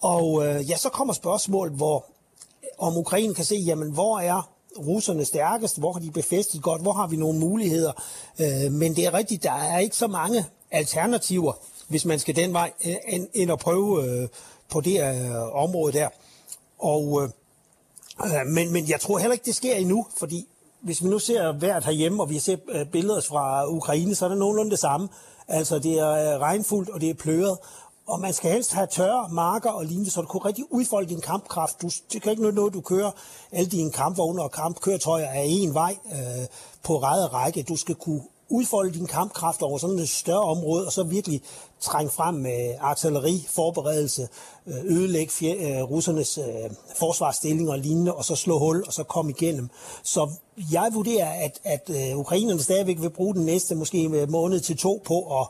Og 0.00 0.46
øh, 0.46 0.70
ja, 0.70 0.76
så 0.76 0.88
kommer 0.88 1.14
spørgsmålet, 1.14 1.74
hvor 1.74 2.04
om 2.78 2.96
Ukraine 2.96 3.34
kan 3.34 3.44
se, 3.44 3.56
jamen 3.56 3.90
hvor 3.90 4.18
er 4.18 4.50
russerne 4.78 5.24
stærkest, 5.24 5.78
hvor 5.78 5.92
har 5.92 6.00
de 6.00 6.10
befæstet 6.10 6.62
godt, 6.62 6.82
hvor 6.82 6.92
har 6.92 7.06
vi 7.06 7.16
nogle 7.16 7.38
muligheder. 7.38 7.92
Øh, 8.40 8.72
men 8.72 8.96
det 8.96 9.06
er 9.06 9.14
rigtigt, 9.14 9.42
der 9.42 9.52
er 9.52 9.78
ikke 9.78 9.96
så 9.96 10.06
mange 10.06 10.44
alternativer, 10.70 11.52
hvis 11.88 12.04
man 12.04 12.18
skal 12.18 12.36
den 12.36 12.52
vej, 12.52 12.72
øh, 12.84 12.94
end, 13.08 13.28
end 13.34 13.52
at 13.52 13.58
prøve 13.58 14.04
øh, 14.04 14.28
på 14.68 14.80
det 14.80 15.00
øh, 15.00 15.54
område 15.54 15.92
der. 15.92 16.08
Og, 16.78 17.22
øh, 17.22 17.28
øh 18.24 18.46
men, 18.46 18.72
men 18.72 18.88
jeg 18.88 19.00
tror 19.00 19.18
heller 19.18 19.32
ikke, 19.32 19.46
det 19.46 19.54
sker 19.54 19.74
endnu, 19.74 20.06
fordi 20.18 20.46
hvis 20.80 21.02
vi 21.02 21.08
nu 21.08 21.18
ser 21.18 21.52
vejret 21.52 21.84
herhjemme, 21.84 22.22
og 22.22 22.28
vi 22.28 22.34
har 22.34 22.40
set 22.40 22.60
øh, 22.68 22.86
billeder 22.86 23.20
fra 23.20 23.68
Ukraine, 23.68 24.14
så 24.14 24.24
er 24.24 24.28
det 24.28 24.38
nogenlunde 24.38 24.70
det 24.70 24.78
samme. 24.78 25.08
Altså, 25.48 25.78
det 25.78 25.98
er 25.98 26.34
øh, 26.34 26.40
regnfuldt, 26.40 26.90
og 26.90 27.00
det 27.00 27.10
er 27.10 27.14
pløret, 27.14 27.58
og 28.10 28.20
man 28.20 28.32
skal 28.32 28.50
helst 28.50 28.72
have 28.72 28.86
tørre 28.86 29.28
marker 29.28 29.70
og 29.70 29.84
lignende, 29.84 30.10
så 30.10 30.20
du 30.20 30.26
kan 30.26 30.44
rigtig 30.44 30.64
udfolde 30.70 31.08
din 31.08 31.20
kampkraft. 31.20 31.82
Du, 31.82 31.90
det 32.12 32.22
kan 32.22 32.30
ikke 32.30 32.42
noget, 32.42 32.54
noget, 32.54 32.74
du 32.74 32.80
kører 32.80 33.10
alle 33.52 33.70
dine 33.70 33.90
kampvogne 33.90 34.42
og 34.42 34.50
kampkøretøjer 34.50 35.28
af 35.28 35.44
en 35.48 35.74
vej 35.74 35.96
øh, 36.12 36.46
på 36.82 36.98
rette 36.98 37.26
række. 37.26 37.62
Du 37.62 37.76
skal 37.76 37.94
kunne 37.94 38.22
udfolde 38.48 38.94
din 38.94 39.06
kampkraft 39.06 39.62
over 39.62 39.78
sådan 39.78 39.98
et 39.98 40.08
større 40.08 40.42
område, 40.42 40.86
og 40.86 40.92
så 40.92 41.02
virkelig 41.02 41.42
trænge 41.80 42.10
frem 42.10 42.34
med 42.34 42.74
artilleri, 42.80 43.46
forberedelse, 43.48 44.28
øh, 44.66 44.84
ødelægge 44.84 45.32
fjer, 45.32 45.54
øh, 45.58 45.90
russernes 45.90 46.38
øh, 46.38 46.70
forsvarsstillinger 46.96 47.72
og 47.72 47.78
lignende, 47.78 48.14
og 48.14 48.24
så 48.24 48.34
slå 48.34 48.58
hul, 48.58 48.84
og 48.86 48.92
så 48.92 49.02
komme 49.02 49.30
igennem. 49.30 49.68
Så 50.02 50.30
jeg 50.72 50.90
vurderer, 50.92 51.44
at, 51.44 51.60
at 51.64 51.90
øh, 51.90 52.18
ukrainerne 52.18 52.62
stadigvæk 52.62 53.00
vil 53.00 53.10
bruge 53.10 53.34
den 53.34 53.44
næste 53.44 53.74
måske 53.74 54.04
øh, 54.04 54.30
måned 54.30 54.60
til 54.60 54.76
to 54.76 55.02
på 55.04 55.40
at 55.40 55.46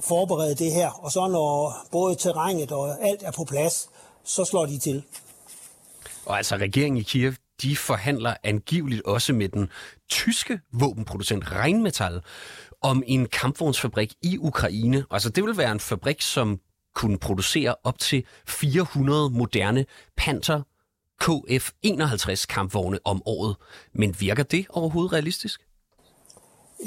forberede 0.00 0.54
det 0.54 0.72
her, 0.72 0.90
og 0.90 1.12
så 1.12 1.28
når 1.28 1.76
både 1.92 2.16
terrænet 2.16 2.72
og 2.72 3.06
alt 3.06 3.22
er 3.22 3.30
på 3.30 3.44
plads, 3.44 3.88
så 4.24 4.44
slår 4.44 4.66
de 4.66 4.78
til. 4.78 5.02
Og 6.26 6.36
altså 6.36 6.56
regeringen 6.56 7.00
i 7.00 7.02
Kiev, 7.02 7.32
de 7.62 7.76
forhandler 7.76 8.34
angiveligt 8.42 9.02
også 9.02 9.32
med 9.32 9.48
den 9.48 9.68
tyske 10.08 10.60
våbenproducent 10.72 11.52
Rheinmetall 11.52 12.22
om 12.80 13.02
en 13.06 13.26
kampvognsfabrik 13.26 14.14
i 14.22 14.38
Ukraine. 14.38 15.04
Altså 15.10 15.28
det 15.28 15.44
vil 15.44 15.56
være 15.56 15.72
en 15.72 15.80
fabrik, 15.80 16.22
som 16.22 16.60
kunne 16.94 17.18
producere 17.18 17.74
op 17.84 17.98
til 17.98 18.24
400 18.46 19.30
moderne 19.30 19.86
Panther 20.16 20.62
KF-51 21.24 22.46
kampvogne 22.46 22.98
om 23.04 23.22
året. 23.26 23.56
Men 23.92 24.20
virker 24.20 24.42
det 24.42 24.66
overhovedet 24.70 25.12
realistisk? 25.12 25.63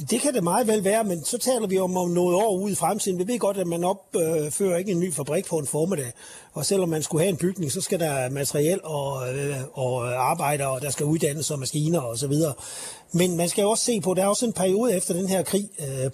Det 0.10 0.22
kan 0.22 0.34
det 0.34 0.44
meget 0.44 0.68
vel 0.68 0.84
være, 0.84 1.04
men 1.04 1.24
så 1.24 1.38
taler 1.38 1.68
vi 1.68 1.80
om, 1.80 1.98
om 1.98 2.10
noget 2.10 2.36
år 2.36 2.58
ude 2.58 2.72
i 2.72 2.76
fremtiden. 2.76 3.20
Vi 3.20 3.28
ved 3.28 3.40
godt, 3.40 3.58
at 3.58 3.68
man 3.68 3.84
opfører 3.84 4.74
øh, 4.74 4.80
ikke 4.80 4.92
en 4.92 5.00
ny 5.00 5.14
fabrik 5.14 5.46
på 5.46 5.58
en 5.58 5.68
formiddag. 5.68 6.12
Og 6.54 6.66
selvom 6.66 6.90
man 6.90 7.04
skulle 7.04 7.24
have 7.24 7.30
en 7.30 7.38
bygning, 7.38 7.72
så 7.72 7.82
skal 7.82 8.00
der 8.00 8.30
materiel 8.30 8.80
og, 8.84 9.36
øh, 9.36 9.56
og 9.74 10.14
arbejdere, 10.30 10.70
og 10.70 10.82
der 10.82 10.90
skal 10.90 11.06
uddannes 11.06 11.52
og 11.52 11.60
maskiner 11.60 12.00
og 12.00 12.18
så 12.18 12.28
videre. 12.28 12.54
Men 13.12 13.38
man 13.38 13.50
skal 13.50 13.62
jo 13.62 13.70
også 13.70 13.84
se 13.84 14.02
på, 14.02 14.12
at 14.12 14.18
der 14.18 14.24
er 14.24 14.28
også 14.28 14.46
en 14.46 14.54
periode 14.54 14.96
efter 14.96 15.14
den 15.14 15.30
her 15.30 15.44
krig, 15.44 15.70
øh, 15.80 16.12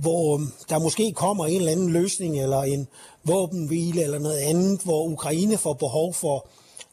hvor 0.00 0.38
øh, 0.38 0.46
der 0.68 0.78
måske 0.78 1.12
kommer 1.12 1.46
en 1.46 1.56
eller 1.56 1.72
anden 1.72 1.92
løsning, 1.92 2.40
eller 2.40 2.62
en 2.62 2.88
våbenhvile, 3.24 4.02
eller 4.02 4.18
noget 4.18 4.38
andet, 4.38 4.80
hvor 4.84 5.04
Ukraine 5.04 5.58
får 5.58 5.72
behov 5.72 6.14
for 6.14 6.46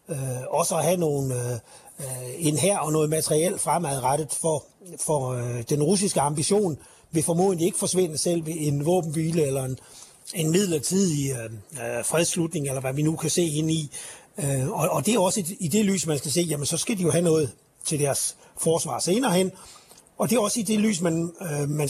øh, 0.10 0.18
også 0.50 0.76
at 0.76 0.84
have 0.84 0.98
nogle... 0.98 1.36
Øh, 1.36 1.60
øh, 2.00 2.48
en 2.48 2.58
her 2.58 2.80
og 2.80 2.92
noget 2.92 3.10
materiel 3.10 3.60
fremadrettet 3.60 4.32
for, 4.42 4.64
for 5.06 5.30
øh, 5.30 5.64
den 5.70 5.84
russiske 5.84 6.22
ambition 6.22 6.78
vil 7.12 7.24
formodentlig 7.24 7.66
ikke 7.66 7.78
forsvinde 7.78 8.18
selv 8.18 8.46
ved 8.46 8.54
en 8.58 8.86
våbenhvile 8.86 9.48
eller 9.48 9.64
en, 9.64 9.80
en 10.34 10.52
midlertidig 10.52 11.32
øh, 11.32 11.38
fredslutning, 11.38 12.06
fredsslutning, 12.06 12.68
eller 12.68 12.82
hvad 12.82 12.94
vi 12.94 13.02
nu 13.02 13.16
kan 13.16 13.30
se 13.30 13.44
ind 13.44 13.72
i. 13.72 13.92
Øh, 14.38 14.70
og, 14.70 14.90
og 14.90 15.06
det 15.06 15.14
er 15.14 15.20
også 15.20 15.40
i, 15.40 15.58
i 15.60 15.68
det 15.68 15.86
lys, 15.86 16.08
man 16.08 16.18
skal 16.18 16.32
se, 16.32 16.42
jamen 16.42 16.66
så 16.66 16.78
skal 16.78 16.98
de 16.98 17.04
jo 17.04 17.12
have 17.12 17.24
noget 17.24 17.52
til 17.86 18.00
deres 18.00 18.36
forsvar 18.58 19.00
senere 19.00 19.32
hen. 19.32 19.52
Og 20.18 20.30
det 20.30 20.36
er 20.36 20.40
også 20.40 20.60
i 20.60 20.64
det 20.64 20.80
lys, 20.80 21.02
man, 21.02 21.32
øh, 21.42 21.70
man 21.70 21.90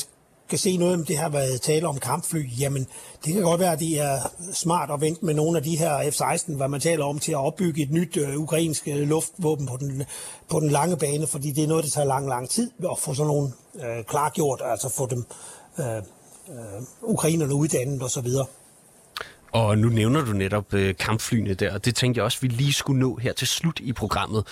kan 0.50 0.58
se 0.58 0.78
noget, 0.78 0.94
om 0.94 1.06
det 1.06 1.18
har 1.18 1.30
været 1.30 1.62
tale 1.62 1.88
om 1.88 2.00
kampfly. 2.00 2.46
Jamen, 2.60 2.88
det 3.26 3.34
kan 3.34 3.42
godt 3.42 3.60
være, 3.60 3.72
at 3.72 3.80
det 3.80 4.00
er 4.00 4.20
smart 4.54 4.92
at 4.92 5.02
vente 5.02 5.26
med 5.26 5.34
nogle 5.34 5.58
af 5.58 5.64
de 5.64 5.78
her 5.78 6.12
F-16, 6.12 6.56
hvad 6.56 6.68
man 6.68 6.80
taler 6.80 7.06
om, 7.06 7.20
til 7.20 7.32
at 7.32 7.38
opbygge 7.38 7.84
et 7.84 7.92
nyt 7.92 8.18
øh, 8.18 8.38
ukrainsk 8.38 8.88
øh, 8.88 9.08
luftvåben 9.08 9.68
på 9.68 9.78
den, 9.80 10.04
på 10.50 10.60
den 10.60 10.70
lange 10.70 10.98
bane, 10.98 11.28
fordi 11.28 11.52
det 11.52 11.64
er 11.64 11.68
noget, 11.68 11.84
der 11.84 11.90
tager 11.90 12.08
lang, 12.08 12.28
lang 12.28 12.50
tid 12.50 12.72
at 12.92 13.00
få 13.00 13.14
sådan 13.14 13.28
nogle 13.28 13.52
øh, 13.76 14.04
klargjort, 14.04 14.62
altså 14.66 14.94
få 14.98 15.08
dem 15.08 15.26
øh, 15.80 15.98
øh, 16.50 16.84
ukrainerne 17.02 17.54
uddannet 17.54 18.04
osv. 18.04 18.28
Og 19.52 19.78
nu 19.78 19.90
nævner 19.90 20.26
du 20.26 20.32
netop 20.32 20.74
øh, 20.74 20.96
kampflyene 20.96 21.54
der, 21.54 21.74
og 21.74 21.86
det 21.86 21.96
tænkte 21.96 22.20
jeg 22.20 22.26
også, 22.26 22.38
vi 22.42 22.48
lige 22.48 22.74
skulle 22.74 23.00
nå 23.00 23.16
her 23.16 23.34
til 23.34 23.48
slut 23.48 23.80
i 23.80 23.94
programmet. 23.94 24.48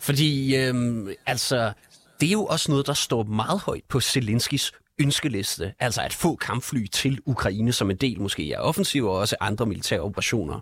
Fordi 0.00 0.56
øh, 0.56 1.06
altså, 1.26 1.72
det 2.20 2.26
er 2.26 2.32
jo 2.32 2.44
også 2.44 2.70
noget, 2.70 2.86
der 2.86 2.94
står 2.94 3.22
meget 3.22 3.60
højt 3.60 3.84
på 3.88 4.00
Zelenskis 4.00 4.72
ønskeliste, 5.00 5.74
altså 5.78 6.02
at 6.02 6.14
få 6.14 6.36
kampfly 6.36 6.86
til 6.86 7.20
Ukraine 7.26 7.72
som 7.72 7.90
en 7.90 7.96
del 7.96 8.20
måske 8.20 8.52
af 8.56 8.60
offensiv 8.68 9.06
og 9.06 9.16
også 9.16 9.36
andre 9.40 9.66
militære 9.66 10.00
operationer. 10.00 10.60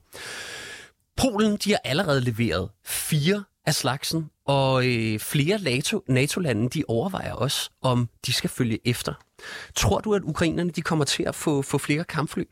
Polen 1.17 1.57
de 1.57 1.71
har 1.71 1.81
allerede 1.85 2.21
leveret 2.21 2.69
fire 2.85 3.45
af 3.67 3.75
slagsen, 3.75 4.31
og 4.47 4.87
øh, 4.87 5.19
flere 5.19 5.59
NATO, 5.63 6.03
NATO-lande 6.09 6.69
de 6.69 6.85
overvejer 6.89 7.33
også, 7.33 7.71
om 7.83 8.09
de 8.27 8.33
skal 8.33 8.51
følge 8.51 8.79
efter. 8.85 9.15
Tror 9.75 9.99
du, 9.99 10.15
at 10.15 10.23
ukrainerne 10.23 10.71
de 10.71 10.83
kommer 10.83 11.05
til 11.05 11.23
at 11.23 11.35
få, 11.35 11.63
få 11.63 11.79
flere 11.79 12.05
kampfly? 12.05 12.45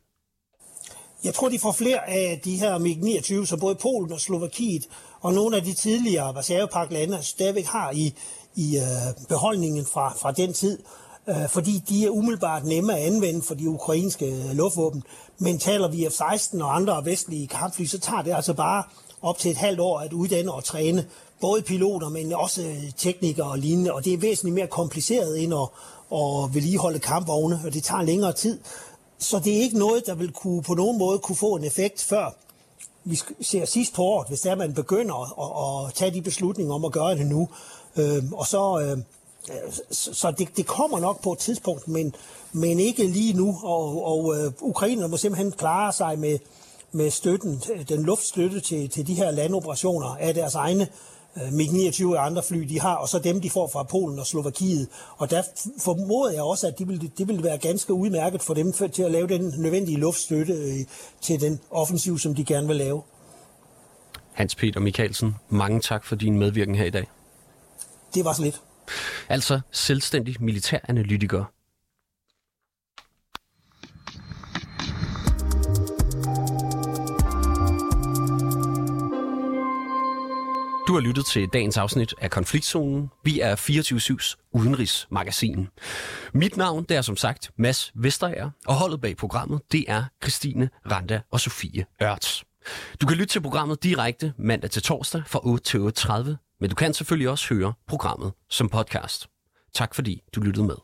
Jeg 1.25 1.35
tror, 1.35 1.49
de 1.49 1.59
får 1.59 1.73
flere 1.73 2.09
af 2.09 2.41
de 2.45 2.57
her 2.57 2.79
MiG-29, 2.79 3.47
som 3.47 3.61
både 3.61 3.75
Polen 3.75 4.13
og 4.13 4.21
Slovakiet 4.21 4.83
og 5.21 5.33
nogle 5.33 5.57
af 5.57 5.63
de 5.63 5.75
tidligere 5.75 6.35
Varsjavepagt-lande 6.35 7.17
altså, 7.17 7.31
stadigvæk 7.31 7.65
har 7.65 7.91
i, 7.91 8.15
i 8.55 8.77
øh, 8.77 9.27
beholdningen 9.29 9.87
fra, 9.93 10.15
fra 10.21 10.33
den 10.33 10.53
tid, 10.53 10.79
øh, 11.29 11.49
fordi 11.49 11.83
de 11.89 12.07
er 12.07 12.11
umiddelbart 12.11 12.65
nemme 12.65 12.97
at 12.97 13.03
anvende 13.03 13.43
for 13.43 13.55
de 13.55 13.69
ukrainske 13.69 14.27
øh, 14.27 14.51
luftvåben. 14.53 15.03
Men 15.39 15.59
taler 15.59 15.89
vi 15.89 16.07
F-16 16.07 16.63
og 16.63 16.77
andre 16.77 17.05
vestlige 17.05 17.47
kampfly, 17.47 17.85
så 17.85 17.99
tager 17.99 18.23
det 18.23 18.35
altså 18.35 18.55
bare 18.55 18.83
op 19.23 19.39
til 19.39 19.51
et 19.51 19.57
halvt 19.57 19.81
år 19.81 19.99
at 19.99 20.13
uddanne 20.13 20.53
og 20.53 20.65
træne 20.65 21.07
både 21.41 21.63
piloter, 21.63 22.09
men 22.09 22.33
også 22.33 22.63
øh, 22.63 22.93
teknikere 22.97 23.51
og 23.51 23.59
lignende, 23.59 23.93
og 23.93 24.05
det 24.05 24.13
er 24.13 24.19
væsentligt 24.19 24.55
mere 24.55 24.67
kompliceret 24.67 25.43
end 25.43 25.55
at, 25.55 25.69
at 26.13 26.55
vedligeholde 26.55 26.99
kampvogne, 26.99 27.61
og 27.65 27.75
det 27.75 27.83
tager 27.83 28.03
længere 28.03 28.33
tid. 28.33 28.59
Så 29.19 29.39
det 29.39 29.57
er 29.57 29.61
ikke 29.61 29.79
noget, 29.79 30.07
der 30.07 30.15
vil 30.15 30.33
kunne, 30.33 30.63
på 30.63 30.75
nogen 30.75 30.99
måde 30.99 31.19
kunne 31.19 31.37
få 31.37 31.57
en 31.57 31.65
effekt 31.65 32.03
før 32.03 32.35
vi 33.09 33.21
ser 33.41 33.65
sidst 33.65 33.95
på 33.95 34.03
året, 34.03 34.29
hvis 34.29 34.41
der 34.41 34.55
man 34.55 34.75
begynder 34.75 35.15
at, 35.15 35.33
at, 35.43 35.89
at 35.89 35.95
tage 35.95 36.11
de 36.11 36.23
beslutninger 36.23 36.75
om 36.75 36.85
at 36.85 36.93
gøre 36.93 37.15
det 37.15 37.27
nu. 37.27 37.49
Øh, 37.97 38.23
og 38.33 38.47
så, 38.47 38.81
øh, 38.81 38.99
så 39.91 40.35
det, 40.39 40.57
det 40.57 40.67
kommer 40.67 41.01
nok 41.01 41.23
på 41.23 41.33
et 41.33 41.39
tidspunkt, 41.39 41.89
men, 41.89 42.15
men 42.53 42.81
ikke 42.81 43.07
lige 43.07 43.33
nu. 43.33 43.59
Og, 43.63 44.07
og 44.07 44.37
øh, 44.37 44.53
ukrainerne 44.61 45.09
må 45.09 45.17
simpelthen 45.17 45.53
klare 45.53 45.93
sig 45.93 46.19
med, 46.19 46.39
med 46.93 47.11
støtten, 47.11 47.63
den 47.89 48.03
luftstøtte 48.03 48.61
til, 48.61 48.91
til 48.91 49.07
de 49.07 49.15
her 49.15 49.31
landoperationer 49.31 50.17
af 50.17 50.35
deres 50.35 50.55
egne 50.55 50.89
øh, 51.37 51.49
MiG-29 51.53 52.07
og 52.07 52.27
andre 52.27 52.43
fly, 52.43 52.59
de 52.59 52.81
har, 52.81 52.95
og 52.95 53.09
så 53.09 53.19
dem, 53.19 53.41
de 53.41 53.51
får 53.51 53.71
fra 53.73 53.83
Polen 53.83 54.19
og 54.19 54.27
Slovakiet. 54.27 54.89
Og 55.17 55.31
der 55.31 55.43
formoder 55.79 56.33
jeg 56.33 56.43
også, 56.43 56.67
at 56.67 56.79
det 56.79 56.89
vil, 56.89 57.11
det 57.19 57.29
vil 57.29 57.43
være 57.43 57.59
ganske 57.59 57.93
udmærket 57.93 58.43
for 58.43 58.55
dem 58.55 58.73
for, 58.73 58.87
til 58.87 59.03
at 59.03 59.11
lave 59.11 59.29
den 59.29 59.55
nødvendige 59.59 59.99
luftstøtte 59.99 60.53
øh, 60.53 60.87
til 61.21 61.41
den 61.41 61.61
offensiv, 61.71 62.19
som 62.19 62.35
de 62.35 62.45
gerne 62.45 62.67
vil 62.67 62.77
lave. 62.77 63.03
Hans 64.33 64.55
Peter 64.55 64.81
Mikkelsen, 64.81 65.35
mange 65.49 65.81
tak 65.81 66.05
for 66.05 66.17
din 66.17 66.39
medvirken 66.39 66.75
her 66.75 66.85
i 66.85 66.91
dag. 66.91 67.07
Det 68.15 68.25
var 68.25 68.33
så 68.33 68.43
lidt. 68.43 68.63
Altså 69.29 69.61
selvstændig 69.73 70.37
militæranalytiker. 70.41 71.45
Du 80.89 80.95
har 80.95 81.01
lyttet 81.01 81.27
til 81.27 81.49
dagens 81.53 81.77
afsnit 81.77 82.15
af 82.21 82.31
Konfliktzonen. 82.31 83.11
Vi 83.25 83.41
er 83.41 83.57
24-7's 83.57 84.49
udenrigsmagasin. 84.53 85.69
Mit 86.33 86.57
navn 86.57 86.85
det 86.85 86.97
er 86.97 87.03
som 87.03 87.17
sagt 87.17 87.51
Mads 87.59 87.93
Vesterager, 87.95 88.51
og 88.67 88.75
holdet 88.75 89.01
bag 89.01 89.17
programmet 89.17 89.61
det 89.73 89.85
er 89.89 90.05
Christine 90.23 90.71
Randa 90.91 91.21
og 91.31 91.41
Sofie 91.41 91.87
Ørts. 92.03 92.45
Du 93.01 93.07
kan 93.07 93.17
lytte 93.17 93.33
til 93.33 93.41
programmet 93.41 93.83
direkte 93.83 94.33
mandag 94.39 94.71
til 94.71 94.83
torsdag 94.83 95.23
fra 95.27 95.41
8 95.43 95.65
til 95.65 95.79
8.30, 95.79 96.46
men 96.61 96.71
du 96.71 96.77
kan 96.77 96.95
selvfølgelig 96.95 97.29
også 97.31 97.55
høre 97.55 97.73
programmet 97.87 98.33
som 98.51 98.69
podcast. 98.69 99.29
Tak 99.75 99.95
fordi 99.95 100.23
du 100.35 100.41
lyttede 100.41 100.67
med. 100.67 100.77